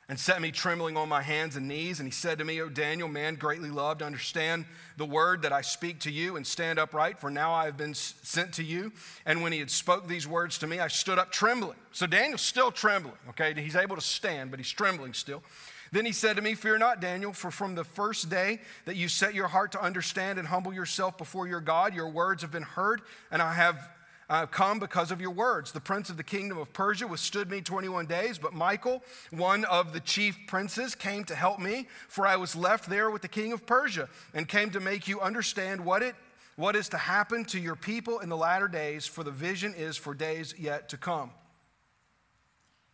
[0.09, 1.99] and set me trembling on my hands and knees.
[1.99, 5.61] And he said to me, O Daniel, man greatly loved, understand the word that I
[5.61, 8.93] speak to you and stand upright, for now I have been sent to you.
[9.25, 11.77] And when he had spoke these words to me, I stood up trembling.
[11.91, 13.53] So Daniel's still trembling, okay?
[13.59, 15.43] He's able to stand, but he's trembling still.
[15.91, 19.08] Then he said to me, Fear not, Daniel, for from the first day that you
[19.08, 22.63] set your heart to understand and humble yourself before your God, your words have been
[22.63, 23.89] heard, and I have
[24.30, 25.71] uh, come because of your words.
[25.71, 29.93] The prince of the kingdom of Persia withstood me 21 days, but Michael, one of
[29.93, 33.54] the chief princes, came to help me, for I was left there with the king
[33.54, 36.15] of Persia, and came to make you understand what it
[36.58, 39.95] what is to happen to your people in the latter days, for the vision is
[39.95, 41.30] for days yet to come.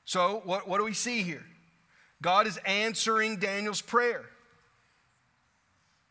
[0.04, 1.46] So, what, what do we see here?
[2.24, 4.24] God is answering Daniel's prayer,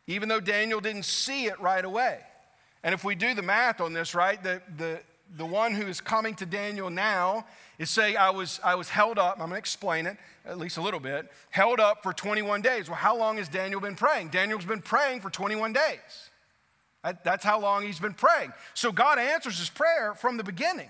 [0.06, 2.18] even though Daniel didn't see it right away.
[2.84, 5.00] And if we do the math on this, right, the, the,
[5.36, 7.46] the one who is coming to Daniel now
[7.78, 10.76] is saying, I was, I was held up, I'm going to explain it at least
[10.76, 12.88] a little bit, held up for 21 days.
[12.88, 14.28] Well, how long has Daniel been praying?
[14.28, 16.30] Daniel's been praying for 21 days.
[17.24, 18.52] That's how long he's been praying.
[18.74, 20.88] So God answers his prayer from the beginning.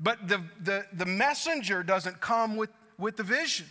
[0.00, 3.66] But the, the, the messenger doesn't come with, with the vision.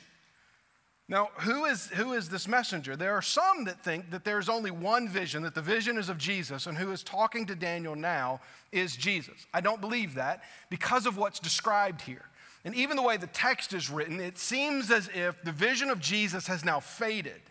[1.09, 2.97] Now, who is, who is this messenger?
[2.97, 6.17] There are some that think that there's only one vision, that the vision is of
[6.17, 8.41] Jesus, and who is talking to Daniel now
[8.73, 9.45] is Jesus.
[9.53, 12.25] I don't believe that because of what's described here.
[12.65, 16.01] And even the way the text is written, it seems as if the vision of
[16.01, 17.41] Jesus has now faded.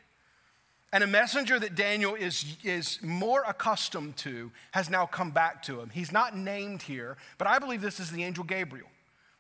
[0.93, 5.81] And a messenger that Daniel is, is more accustomed to has now come back to
[5.81, 5.91] him.
[5.91, 8.89] He's not named here, but I believe this is the angel Gabriel.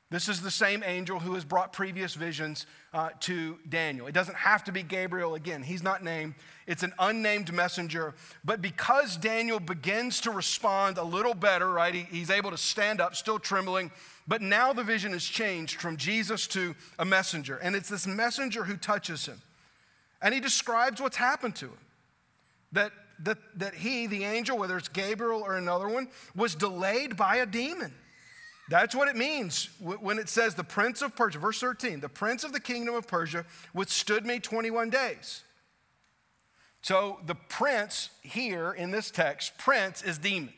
[0.08, 4.06] This is the same angel who has brought previous visions uh, to Daniel.
[4.06, 6.34] It doesn't have to be Gabriel again, he's not named.
[6.68, 8.14] It's an unnamed messenger.
[8.44, 13.00] But because Daniel begins to respond a little better, right, he, he's able to stand
[13.00, 13.90] up, still trembling.
[14.28, 17.56] But now the vision has changed from Jesus to a messenger.
[17.56, 19.40] And it's this messenger who touches him.
[20.22, 21.78] And he describes what's happened to him.
[22.72, 27.36] That, that, that he, the angel, whether it's Gabriel or another one, was delayed by
[27.36, 27.92] a demon.
[28.68, 32.42] That's what it means when it says the prince of Persia, verse 13, the prince
[32.42, 35.44] of the kingdom of Persia withstood me 21 days.
[36.82, 40.52] So the prince here in this text, prince is demon.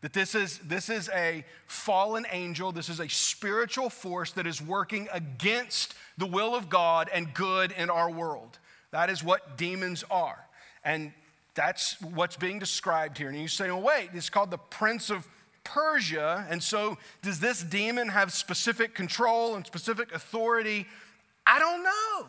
[0.00, 4.62] That this is, this is a fallen angel, this is a spiritual force that is
[4.62, 8.58] working against the will of God and good in our world.
[8.92, 10.38] That is what demons are.
[10.84, 11.12] And
[11.54, 13.28] that's what's being described here.
[13.28, 15.26] And you say, well, wait, it's called the prince of
[15.68, 16.46] Persia.
[16.48, 20.86] And so, does this demon have specific control and specific authority?
[21.46, 22.26] I don't know.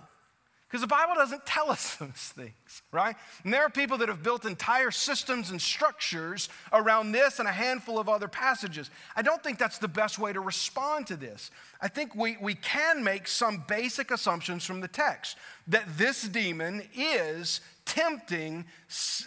[0.67, 3.15] Because the Bible doesn't tell us those things, right?
[3.43, 7.51] And there are people that have built entire systems and structures around this and a
[7.51, 8.91] handful of other passages.
[9.15, 11.49] I don't think that's the best way to respond to this.
[11.81, 15.37] I think we, we can make some basic assumptions from the text
[15.67, 18.65] that this demon is tempting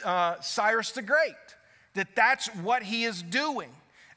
[0.05, 1.35] uh, Cyrus the Great,
[1.95, 3.71] that that's what he is doing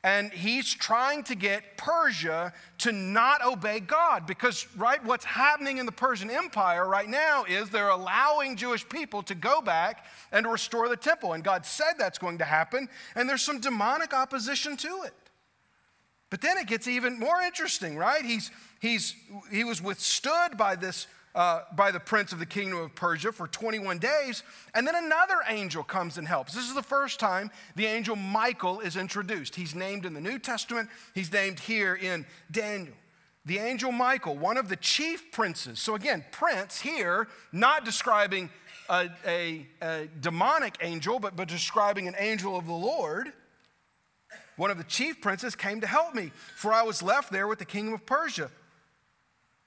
[0.06, 5.88] and he's trying to get Persia to not obey God because, right, what's happening in
[5.88, 10.88] the Persian Empire right now is they're allowing Jewish people to go back and restore
[10.89, 11.34] the temple.
[11.34, 15.14] And God said that's going to happen, and there's some demonic opposition to it.
[16.30, 18.24] But then it gets even more interesting, right?
[18.24, 19.16] He's, he's,
[19.51, 23.48] he was withstood by this uh, by the prince of the kingdom of Persia for
[23.48, 24.42] 21 days.
[24.74, 26.54] And then another angel comes and helps.
[26.54, 29.56] This is the first time the angel Michael is introduced.
[29.56, 32.96] He's named in the New Testament, he's named here in Daniel.
[33.46, 35.80] The angel Michael, one of the chief princes.
[35.80, 38.50] So again, prince here, not describing
[38.90, 43.34] a, a, a demonic angel, but, but describing an angel of the Lord.
[44.56, 47.60] One of the chief princes came to help me, for I was left there with
[47.60, 48.50] the kingdom of Persia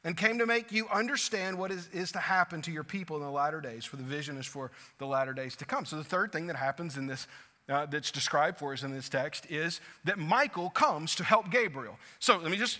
[0.08, 3.22] and came to make you understand what is, is to happen to your people in
[3.22, 5.84] the latter days, for the vision is for the latter days to come.
[5.84, 7.26] So, the third thing that happens in this,
[7.68, 11.98] uh, that's described for us in this text, is that Michael comes to help Gabriel.
[12.20, 12.78] So, let me just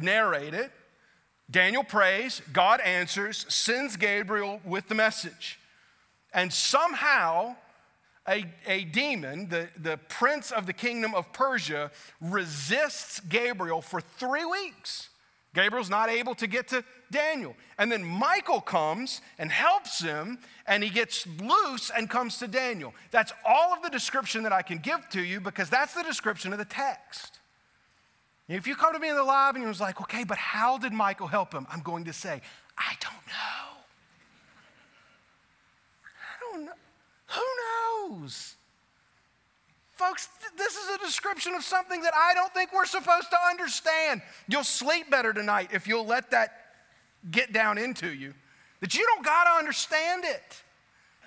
[0.00, 0.72] narrate it.
[1.50, 5.60] Daniel prays, God answers, sends Gabriel with the message.
[6.32, 7.56] And somehow,
[8.26, 11.90] a, a demon, the, the prince of the kingdom of Persia,
[12.22, 15.10] resists Gabriel for three weeks.
[15.54, 17.54] Gabriel's not able to get to Daniel.
[17.76, 22.94] And then Michael comes and helps him, and he gets loose and comes to Daniel.
[23.10, 26.52] That's all of the description that I can give to you because that's the description
[26.52, 27.38] of the text.
[28.48, 30.92] If you come to me in the lab and you're like, okay, but how did
[30.92, 31.66] Michael help him?
[31.70, 32.40] I'm going to say,
[32.76, 33.72] I don't know.
[36.04, 36.72] I don't know.
[37.26, 38.56] Who knows?
[40.08, 40.28] Folks,
[40.58, 44.20] this is a description of something that I don't think we're supposed to understand.
[44.48, 46.50] You'll sleep better tonight if you'll let that
[47.30, 48.34] get down into you.
[48.80, 50.62] That you don't got to understand it.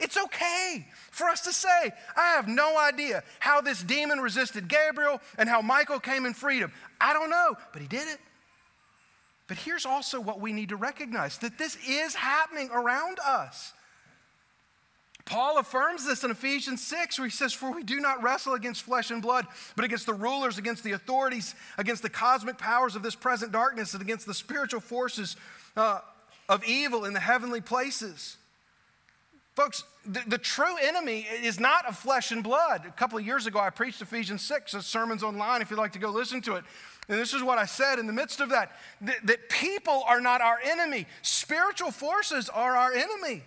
[0.01, 5.21] It's okay for us to say, I have no idea how this demon resisted Gabriel
[5.37, 6.73] and how Michael came in freedom.
[6.99, 8.19] I don't know, but he did it.
[9.47, 13.71] But here's also what we need to recognize that this is happening around us.
[15.25, 18.83] Paul affirms this in Ephesians 6, where he says, For we do not wrestle against
[18.83, 23.01] flesh and blood, but against the rulers, against the authorities, against the cosmic powers of
[23.01, 25.35] this present darkness, and against the spiritual forces
[25.75, 25.99] uh,
[26.47, 28.37] of evil in the heavenly places.
[29.55, 32.85] Folks, the, the, true enemy is not of flesh and blood.
[32.85, 35.93] A couple of years ago, I preached Ephesians 6, a sermon's online if you'd like
[35.93, 36.65] to go listen to it.
[37.07, 40.19] And this is what I said in the midst of that that, that people are
[40.19, 43.43] not our enemy, spiritual forces are our enemy.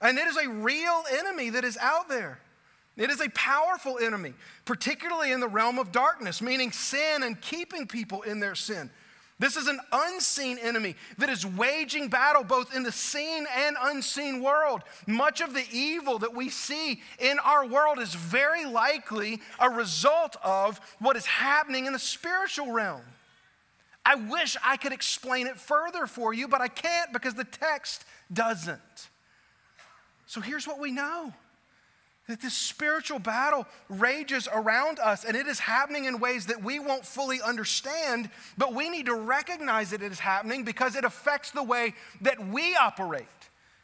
[0.00, 2.40] And it is a real enemy that is out there.
[2.96, 4.34] It is a powerful enemy,
[4.64, 8.90] particularly in the realm of darkness, meaning sin and keeping people in their sin.
[9.40, 14.42] This is an unseen enemy that is waging battle both in the seen and unseen
[14.42, 14.82] world.
[15.06, 20.36] Much of the evil that we see in our world is very likely a result
[20.42, 23.02] of what is happening in the spiritual realm.
[24.04, 28.04] I wish I could explain it further for you, but I can't because the text
[28.32, 29.08] doesn't.
[30.28, 31.32] So here's what we know
[32.28, 36.78] that this spiritual battle rages around us and it is happening in ways that we
[36.78, 41.50] won't fully understand, but we need to recognize that it is happening because it affects
[41.52, 43.24] the way that we operate.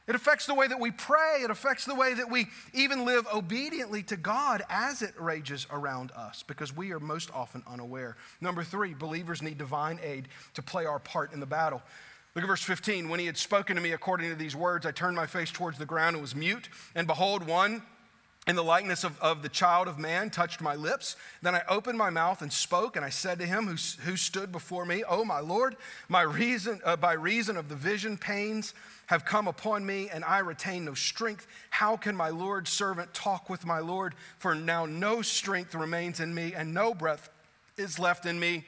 [0.06, 1.40] It affects the way that we pray.
[1.42, 6.12] It affects the way that we even live obediently to God as it rages around
[6.12, 8.18] us because we are most often unaware.
[8.42, 11.82] Number three, believers need divine aid to play our part in the battle.
[12.34, 13.08] Look at verse 15.
[13.08, 15.78] When he had spoken to me according to these words, I turned my face towards
[15.78, 16.68] the ground and was mute.
[16.94, 17.82] And behold, one
[18.46, 21.16] in the likeness of, of the child of man touched my lips.
[21.42, 24.50] Then I opened my mouth and spoke, and I said to him who, who stood
[24.50, 25.76] before me, Oh, my Lord,
[26.08, 28.74] my reason, uh, by reason of the vision, pains
[29.06, 31.46] have come upon me, and I retain no strength.
[31.70, 34.14] How can my Lord's servant talk with my Lord?
[34.38, 37.30] For now no strength remains in me, and no breath
[37.76, 38.64] is left in me.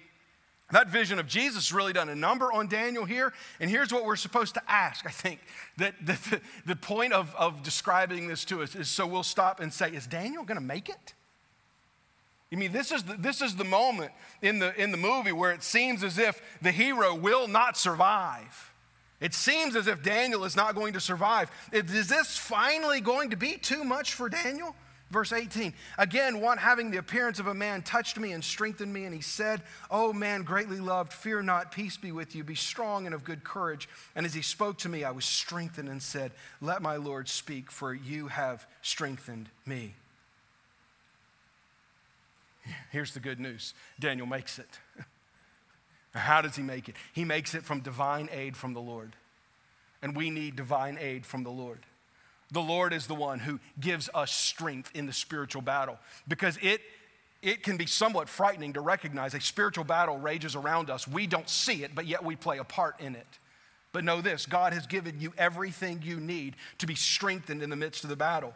[0.72, 3.32] That vision of Jesus really done a number on Daniel here.
[3.60, 5.40] And here's what we're supposed to ask, I think.
[5.78, 9.70] That the, the point of, of describing this to us is so we'll stop and
[9.70, 11.12] say, Is Daniel going to make it?
[12.50, 15.52] I mean, this is, the, this is the moment in the, in the movie where
[15.52, 18.72] it seems as if the hero will not survive.
[19.20, 21.50] It seems as if Daniel is not going to survive.
[21.72, 24.76] Is this finally going to be too much for Daniel?
[25.10, 29.04] Verse 18, again, one having the appearance of a man touched me and strengthened me,
[29.04, 33.06] and he said, O man greatly loved, fear not, peace be with you, be strong
[33.06, 33.88] and of good courage.
[34.16, 37.70] And as he spoke to me, I was strengthened and said, Let my Lord speak,
[37.70, 39.94] for you have strengthened me.
[42.90, 44.80] Here's the good news Daniel makes it.
[46.14, 46.96] How does he make it?
[47.12, 49.14] He makes it from divine aid from the Lord.
[50.02, 51.80] And we need divine aid from the Lord.
[52.52, 56.80] The Lord is the one who gives us strength in the spiritual battle because it,
[57.42, 61.08] it can be somewhat frightening to recognize a spiritual battle rages around us.
[61.08, 63.26] We don't see it, but yet we play a part in it.
[63.92, 67.76] But know this God has given you everything you need to be strengthened in the
[67.76, 68.54] midst of the battle.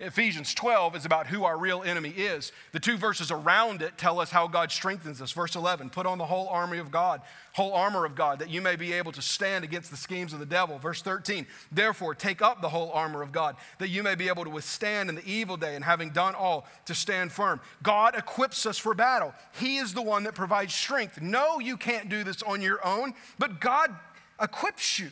[0.00, 2.52] Ephesians 12 is about who our real enemy is.
[2.72, 5.30] The two verses around it tell us how God strengthens us.
[5.32, 7.20] Verse 11, put on the whole army of God,
[7.52, 10.38] whole armor of God, that you may be able to stand against the schemes of
[10.38, 10.78] the devil.
[10.78, 14.44] Verse 13, therefore take up the whole armor of God, that you may be able
[14.44, 17.60] to withstand in the evil day, and having done all, to stand firm.
[17.82, 19.34] God equips us for battle.
[19.58, 21.20] He is the one that provides strength.
[21.20, 23.94] No, you can't do this on your own, but God
[24.40, 25.10] equips you.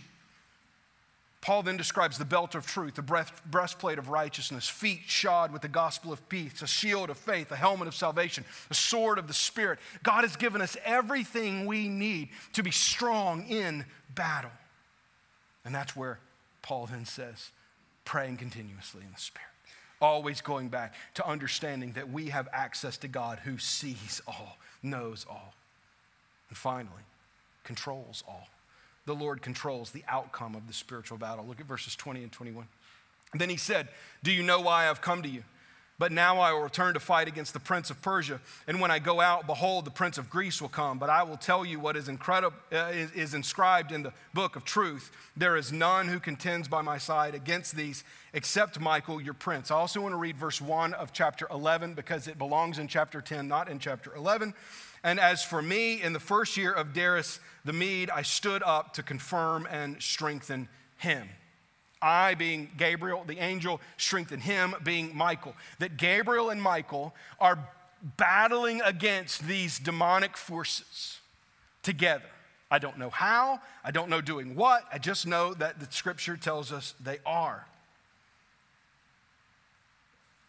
[1.41, 5.69] Paul then describes the belt of truth, the breastplate of righteousness, feet shod with the
[5.69, 9.35] gospel of peace, a shield of faith, a helmet of salvation, a sword of the
[9.35, 9.79] Spirit.
[10.03, 13.85] God has given us everything we need to be strong in
[14.15, 14.51] battle.
[15.65, 16.19] And that's where
[16.63, 17.51] Paul then says,
[18.05, 19.47] praying continuously in the Spirit.
[20.01, 25.25] Always going back to understanding that we have access to God who sees all, knows
[25.29, 25.55] all,
[26.49, 27.05] and finally,
[27.63, 28.49] controls all
[29.09, 31.45] the Lord controls the outcome of the spiritual battle.
[31.45, 32.69] Look at verses 20 and 21.
[33.33, 33.89] And then he said,
[34.23, 35.43] Do you know why I've come to you?
[35.99, 38.41] But now I will return to fight against the prince of Persia.
[38.69, 40.99] And when I go out, behold, the prince of Greece will come.
[40.99, 44.55] But I will tell you what is, incredible, uh, is, is inscribed in the book
[44.55, 45.11] of truth.
[45.37, 49.73] There is none who contends by my side against these except Michael, your prince.
[49.73, 53.21] I also want to read verse 1 of chapter 11 because it belongs in chapter
[53.21, 54.55] 10, not in chapter 11.
[55.03, 58.95] And as for me, in the first year of Darius the Mede, I stood up
[58.95, 61.29] to confirm and strengthen him.
[62.01, 65.55] I, being Gabriel, the angel, strengthened him, being Michael.
[65.79, 67.59] That Gabriel and Michael are
[68.17, 71.19] battling against these demonic forces
[71.83, 72.25] together.
[72.71, 76.37] I don't know how, I don't know doing what, I just know that the scripture
[76.37, 77.67] tells us they are.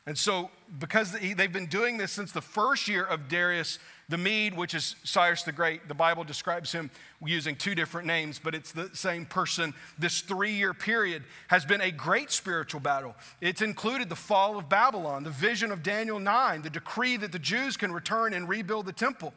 [0.09, 0.49] And so,
[0.79, 4.95] because they've been doing this since the first year of Darius the Mede, which is
[5.03, 6.89] Cyrus the Great, the Bible describes him
[7.23, 9.71] using two different names, but it's the same person.
[9.99, 13.13] This three year period has been a great spiritual battle.
[13.39, 17.37] It's included the fall of Babylon, the vision of Daniel 9, the decree that the
[17.37, 19.31] Jews can return and rebuild the temple.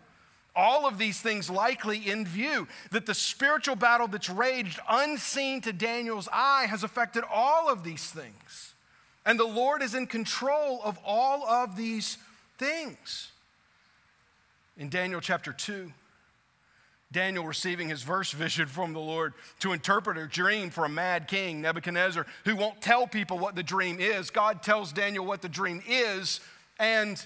[0.57, 5.73] All of these things likely in view that the spiritual battle that's raged unseen to
[5.75, 8.72] Daniel's eye has affected all of these things.
[9.25, 12.19] And the Lord is in control of all of these
[12.59, 13.31] things.
[14.77, 15.93] In Daniel chapter 2,
[17.13, 21.29] Daniel receiving his verse vision from the Lord to interpret a dream for a mad
[21.29, 24.31] king, Nebuchadnezzar, who won't tell people what the dream is.
[24.31, 26.41] God tells Daniel what the dream is
[26.79, 27.25] and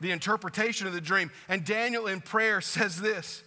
[0.00, 1.30] the interpretation of the dream.
[1.48, 3.42] And Daniel in prayer says this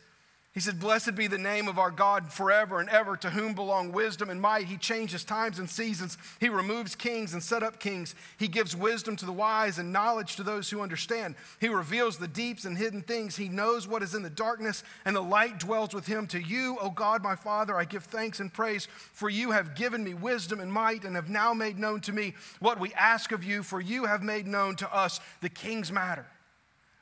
[0.58, 3.92] he said, Blessed be the name of our God forever and ever, to whom belong
[3.92, 4.66] wisdom and might.
[4.66, 6.18] He changes times and seasons.
[6.40, 8.16] He removes kings and set up kings.
[8.40, 11.36] He gives wisdom to the wise and knowledge to those who understand.
[11.62, 13.36] He reveals the deeps and hidden things.
[13.36, 16.26] He knows what is in the darkness, and the light dwells with him.
[16.26, 20.04] To you, O God, my Father, I give thanks and praise, for you have given
[20.04, 23.44] me wisdom and might, and have now made known to me what we ask of
[23.44, 26.26] you, for you have made known to us the king's matter.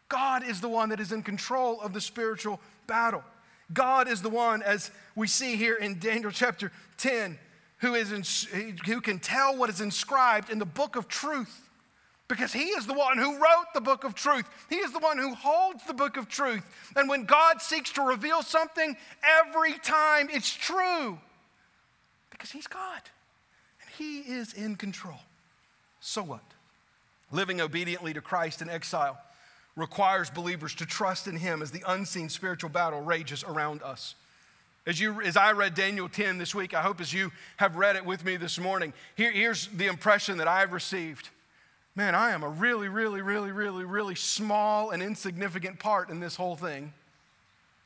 [0.09, 3.23] God is the one that is in control of the spiritual battle.
[3.73, 7.37] God is the one, as we see here in Daniel chapter 10,
[7.79, 11.61] who, is in, who can tell what is inscribed in the book of truth.
[12.27, 14.49] Because he is the one who wrote the book of truth.
[14.69, 16.63] He is the one who holds the book of truth.
[16.95, 21.19] And when God seeks to reveal something, every time it's true.
[22.31, 23.01] Because he's God
[23.81, 25.19] and he is in control.
[25.99, 26.43] So what?
[27.31, 29.19] Living obediently to Christ in exile
[29.75, 34.15] requires believers to trust in him as the unseen spiritual battle rages around us.
[34.87, 37.95] As, you, as I read Daniel 10 this week, I hope as you have read
[37.95, 41.29] it with me this morning, here, here's the impression that I've received.
[41.95, 46.35] Man, I am a really, really, really, really, really small and insignificant part in this
[46.35, 46.93] whole thing.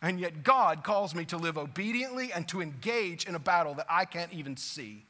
[0.02, 3.86] And yet God calls me to live obediently and to engage in a battle that
[3.90, 5.04] I can't even see.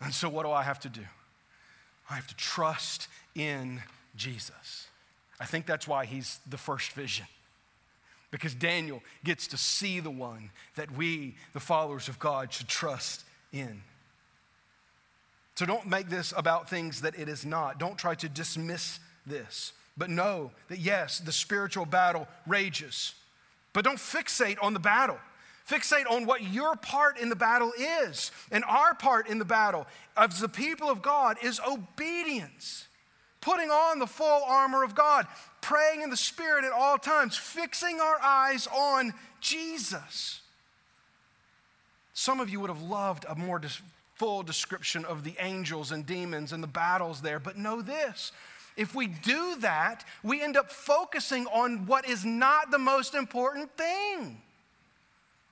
[0.00, 1.02] And so, what do I have to do?
[2.10, 3.82] I have to trust in
[4.16, 4.88] Jesus.
[5.40, 7.26] I think that's why he's the first vision.
[8.30, 13.24] Because Daniel gets to see the one that we, the followers of God, should trust
[13.52, 13.82] in.
[15.54, 17.78] So don't make this about things that it is not.
[17.78, 19.72] Don't try to dismiss this.
[19.96, 23.14] But know that yes, the spiritual battle rages.
[23.72, 25.18] But don't fixate on the battle.
[25.68, 28.32] Fixate on what your part in the battle is.
[28.50, 32.86] And our part in the battle as the people of God is obedience.
[33.44, 35.26] Putting on the full armor of God,
[35.60, 40.40] praying in the Spirit at all times, fixing our eyes on Jesus.
[42.14, 43.60] Some of you would have loved a more
[44.14, 48.32] full description of the angels and demons and the battles there, but know this.
[48.78, 53.76] If we do that, we end up focusing on what is not the most important
[53.76, 54.40] thing.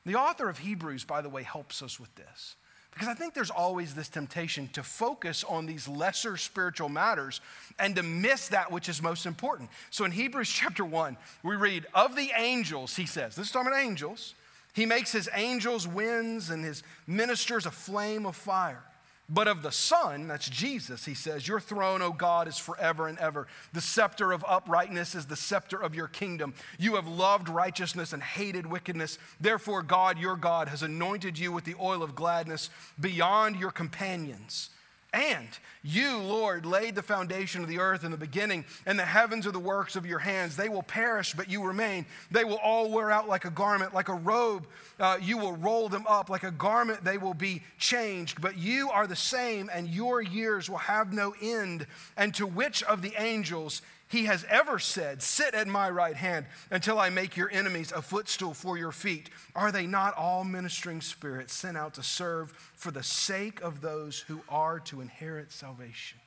[0.07, 2.57] The author of Hebrews, by the way, helps us with this.
[2.93, 7.41] Because I think there's always this temptation to focus on these lesser spiritual matters
[7.79, 9.71] and to miss that which is most important.
[9.91, 13.69] So in Hebrews chapter 1, we read, Of the angels, he says, this is talking
[13.69, 14.35] about angels,
[14.75, 18.83] he makes his angels winds and his ministers a flame of fire.
[19.29, 23.19] But of the Son, that's Jesus, he says, Your throne, O God, is forever and
[23.19, 23.47] ever.
[23.73, 26.55] The scepter of uprightness is the scepter of your kingdom.
[26.79, 29.19] You have loved righteousness and hated wickedness.
[29.41, 32.69] Therefore, God, your God, has anointed you with the oil of gladness
[33.01, 34.71] beyond your companions.
[35.13, 35.49] And
[35.83, 39.51] you, Lord, laid the foundation of the earth in the beginning, and the heavens are
[39.53, 40.57] the works of your hands.
[40.57, 42.07] They will perish, but you remain.
[42.31, 44.67] They will all wear out like a garment, like a robe.
[44.99, 47.05] Uh, you will roll them up like a garment.
[47.05, 48.41] They will be changed.
[48.41, 51.87] But you are the same, and your years will have no end.
[52.17, 53.83] And to which of the angels
[54.13, 58.03] he has ever said, Sit at my right hand until I make your enemies a
[58.03, 59.31] footstool for your feet.
[59.57, 64.21] Are they not all ministering spirits sent out to serve for the sake of those
[64.21, 66.19] who are to inherit salvation?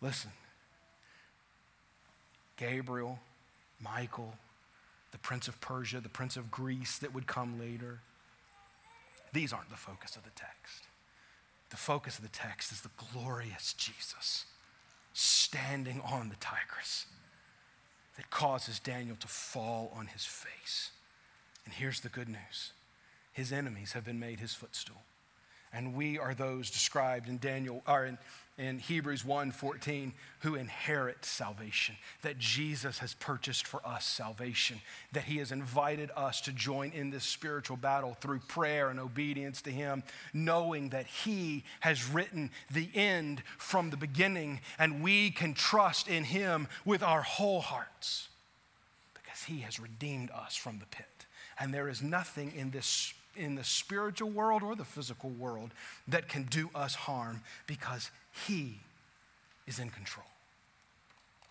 [0.00, 0.30] Listen,
[2.56, 3.18] Gabriel,
[3.80, 4.34] Michael,
[5.10, 7.98] the prince of Persia, the prince of Greece that would come later,
[9.32, 10.84] these aren't the focus of the text.
[11.70, 14.44] The focus of the text is the glorious Jesus
[15.12, 17.06] standing on the Tigris
[18.16, 20.90] that causes Daniel to fall on his face.
[21.64, 22.72] And here's the good news
[23.32, 25.02] his enemies have been made his footstool.
[25.72, 28.18] And we are those described in Daniel or in
[28.58, 34.80] in Hebrews 1:14 who inherit salvation that Jesus has purchased for us salvation
[35.12, 39.62] that he has invited us to join in this spiritual battle through prayer and obedience
[39.62, 45.54] to him knowing that he has written the end from the beginning and we can
[45.54, 48.28] trust in him with our whole hearts
[49.14, 51.26] because he has redeemed us from the pit.
[51.58, 55.70] And there is nothing in this in the spiritual world or the physical world
[56.08, 58.10] that can do us harm because
[58.46, 58.80] he
[59.66, 60.26] is in control.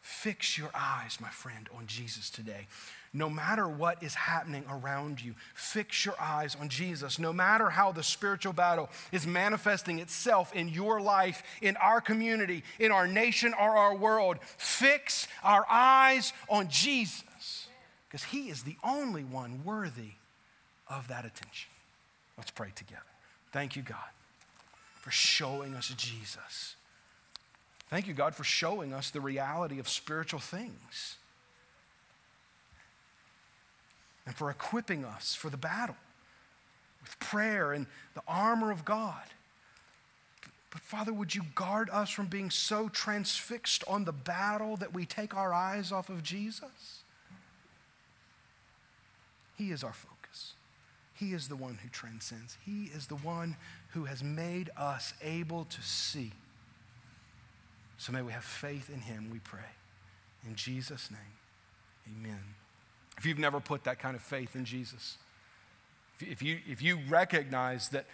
[0.02, 2.68] Fix your eyes, my friend, on Jesus today.
[3.14, 7.20] No matter what is happening around you, fix your eyes on Jesus.
[7.20, 12.64] No matter how the spiritual battle is manifesting itself in your life, in our community,
[12.80, 17.68] in our nation, or our world, fix our eyes on Jesus
[18.08, 20.12] because He is the only one worthy
[20.92, 21.70] of that attention.
[22.38, 23.02] Let's pray together.
[23.52, 23.98] Thank you, God
[25.02, 26.76] for showing us Jesus.
[27.90, 31.18] Thank you, God, for showing us the reality of spiritual things
[34.26, 35.96] and for equipping us for the battle
[37.02, 39.24] with prayer and the armor of God.
[40.70, 45.06] But Father, would you guard us from being so transfixed on the battle that we
[45.06, 47.02] take our eyes off of Jesus?
[49.58, 50.11] He is our focus.
[51.22, 52.58] He is the one who transcends.
[52.66, 53.56] He is the one
[53.90, 56.32] who has made us able to see.
[58.00, 59.60] So may we have faith in him, we pray.
[60.48, 62.40] In Jesus' name, amen.
[63.20, 65.18] If you've never put that kind of faith in Jesus,
[66.20, 68.08] if you, if you recognize that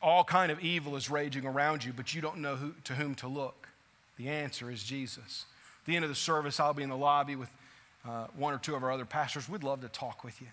[0.00, 3.16] all kind of evil is raging around you, but you don't know who, to whom
[3.16, 3.66] to look,
[4.18, 5.46] the answer is Jesus.
[5.82, 7.50] At the end of the service, I'll be in the lobby with
[8.08, 9.48] uh, one or two of our other pastors.
[9.48, 10.46] We'd love to talk with you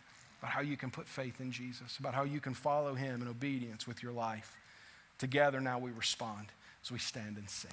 [0.43, 3.29] about how you can put faith in Jesus, about how you can follow him in
[3.29, 4.57] obedience with your life.
[5.17, 6.47] Together now we respond
[6.83, 7.71] as we stand and sing.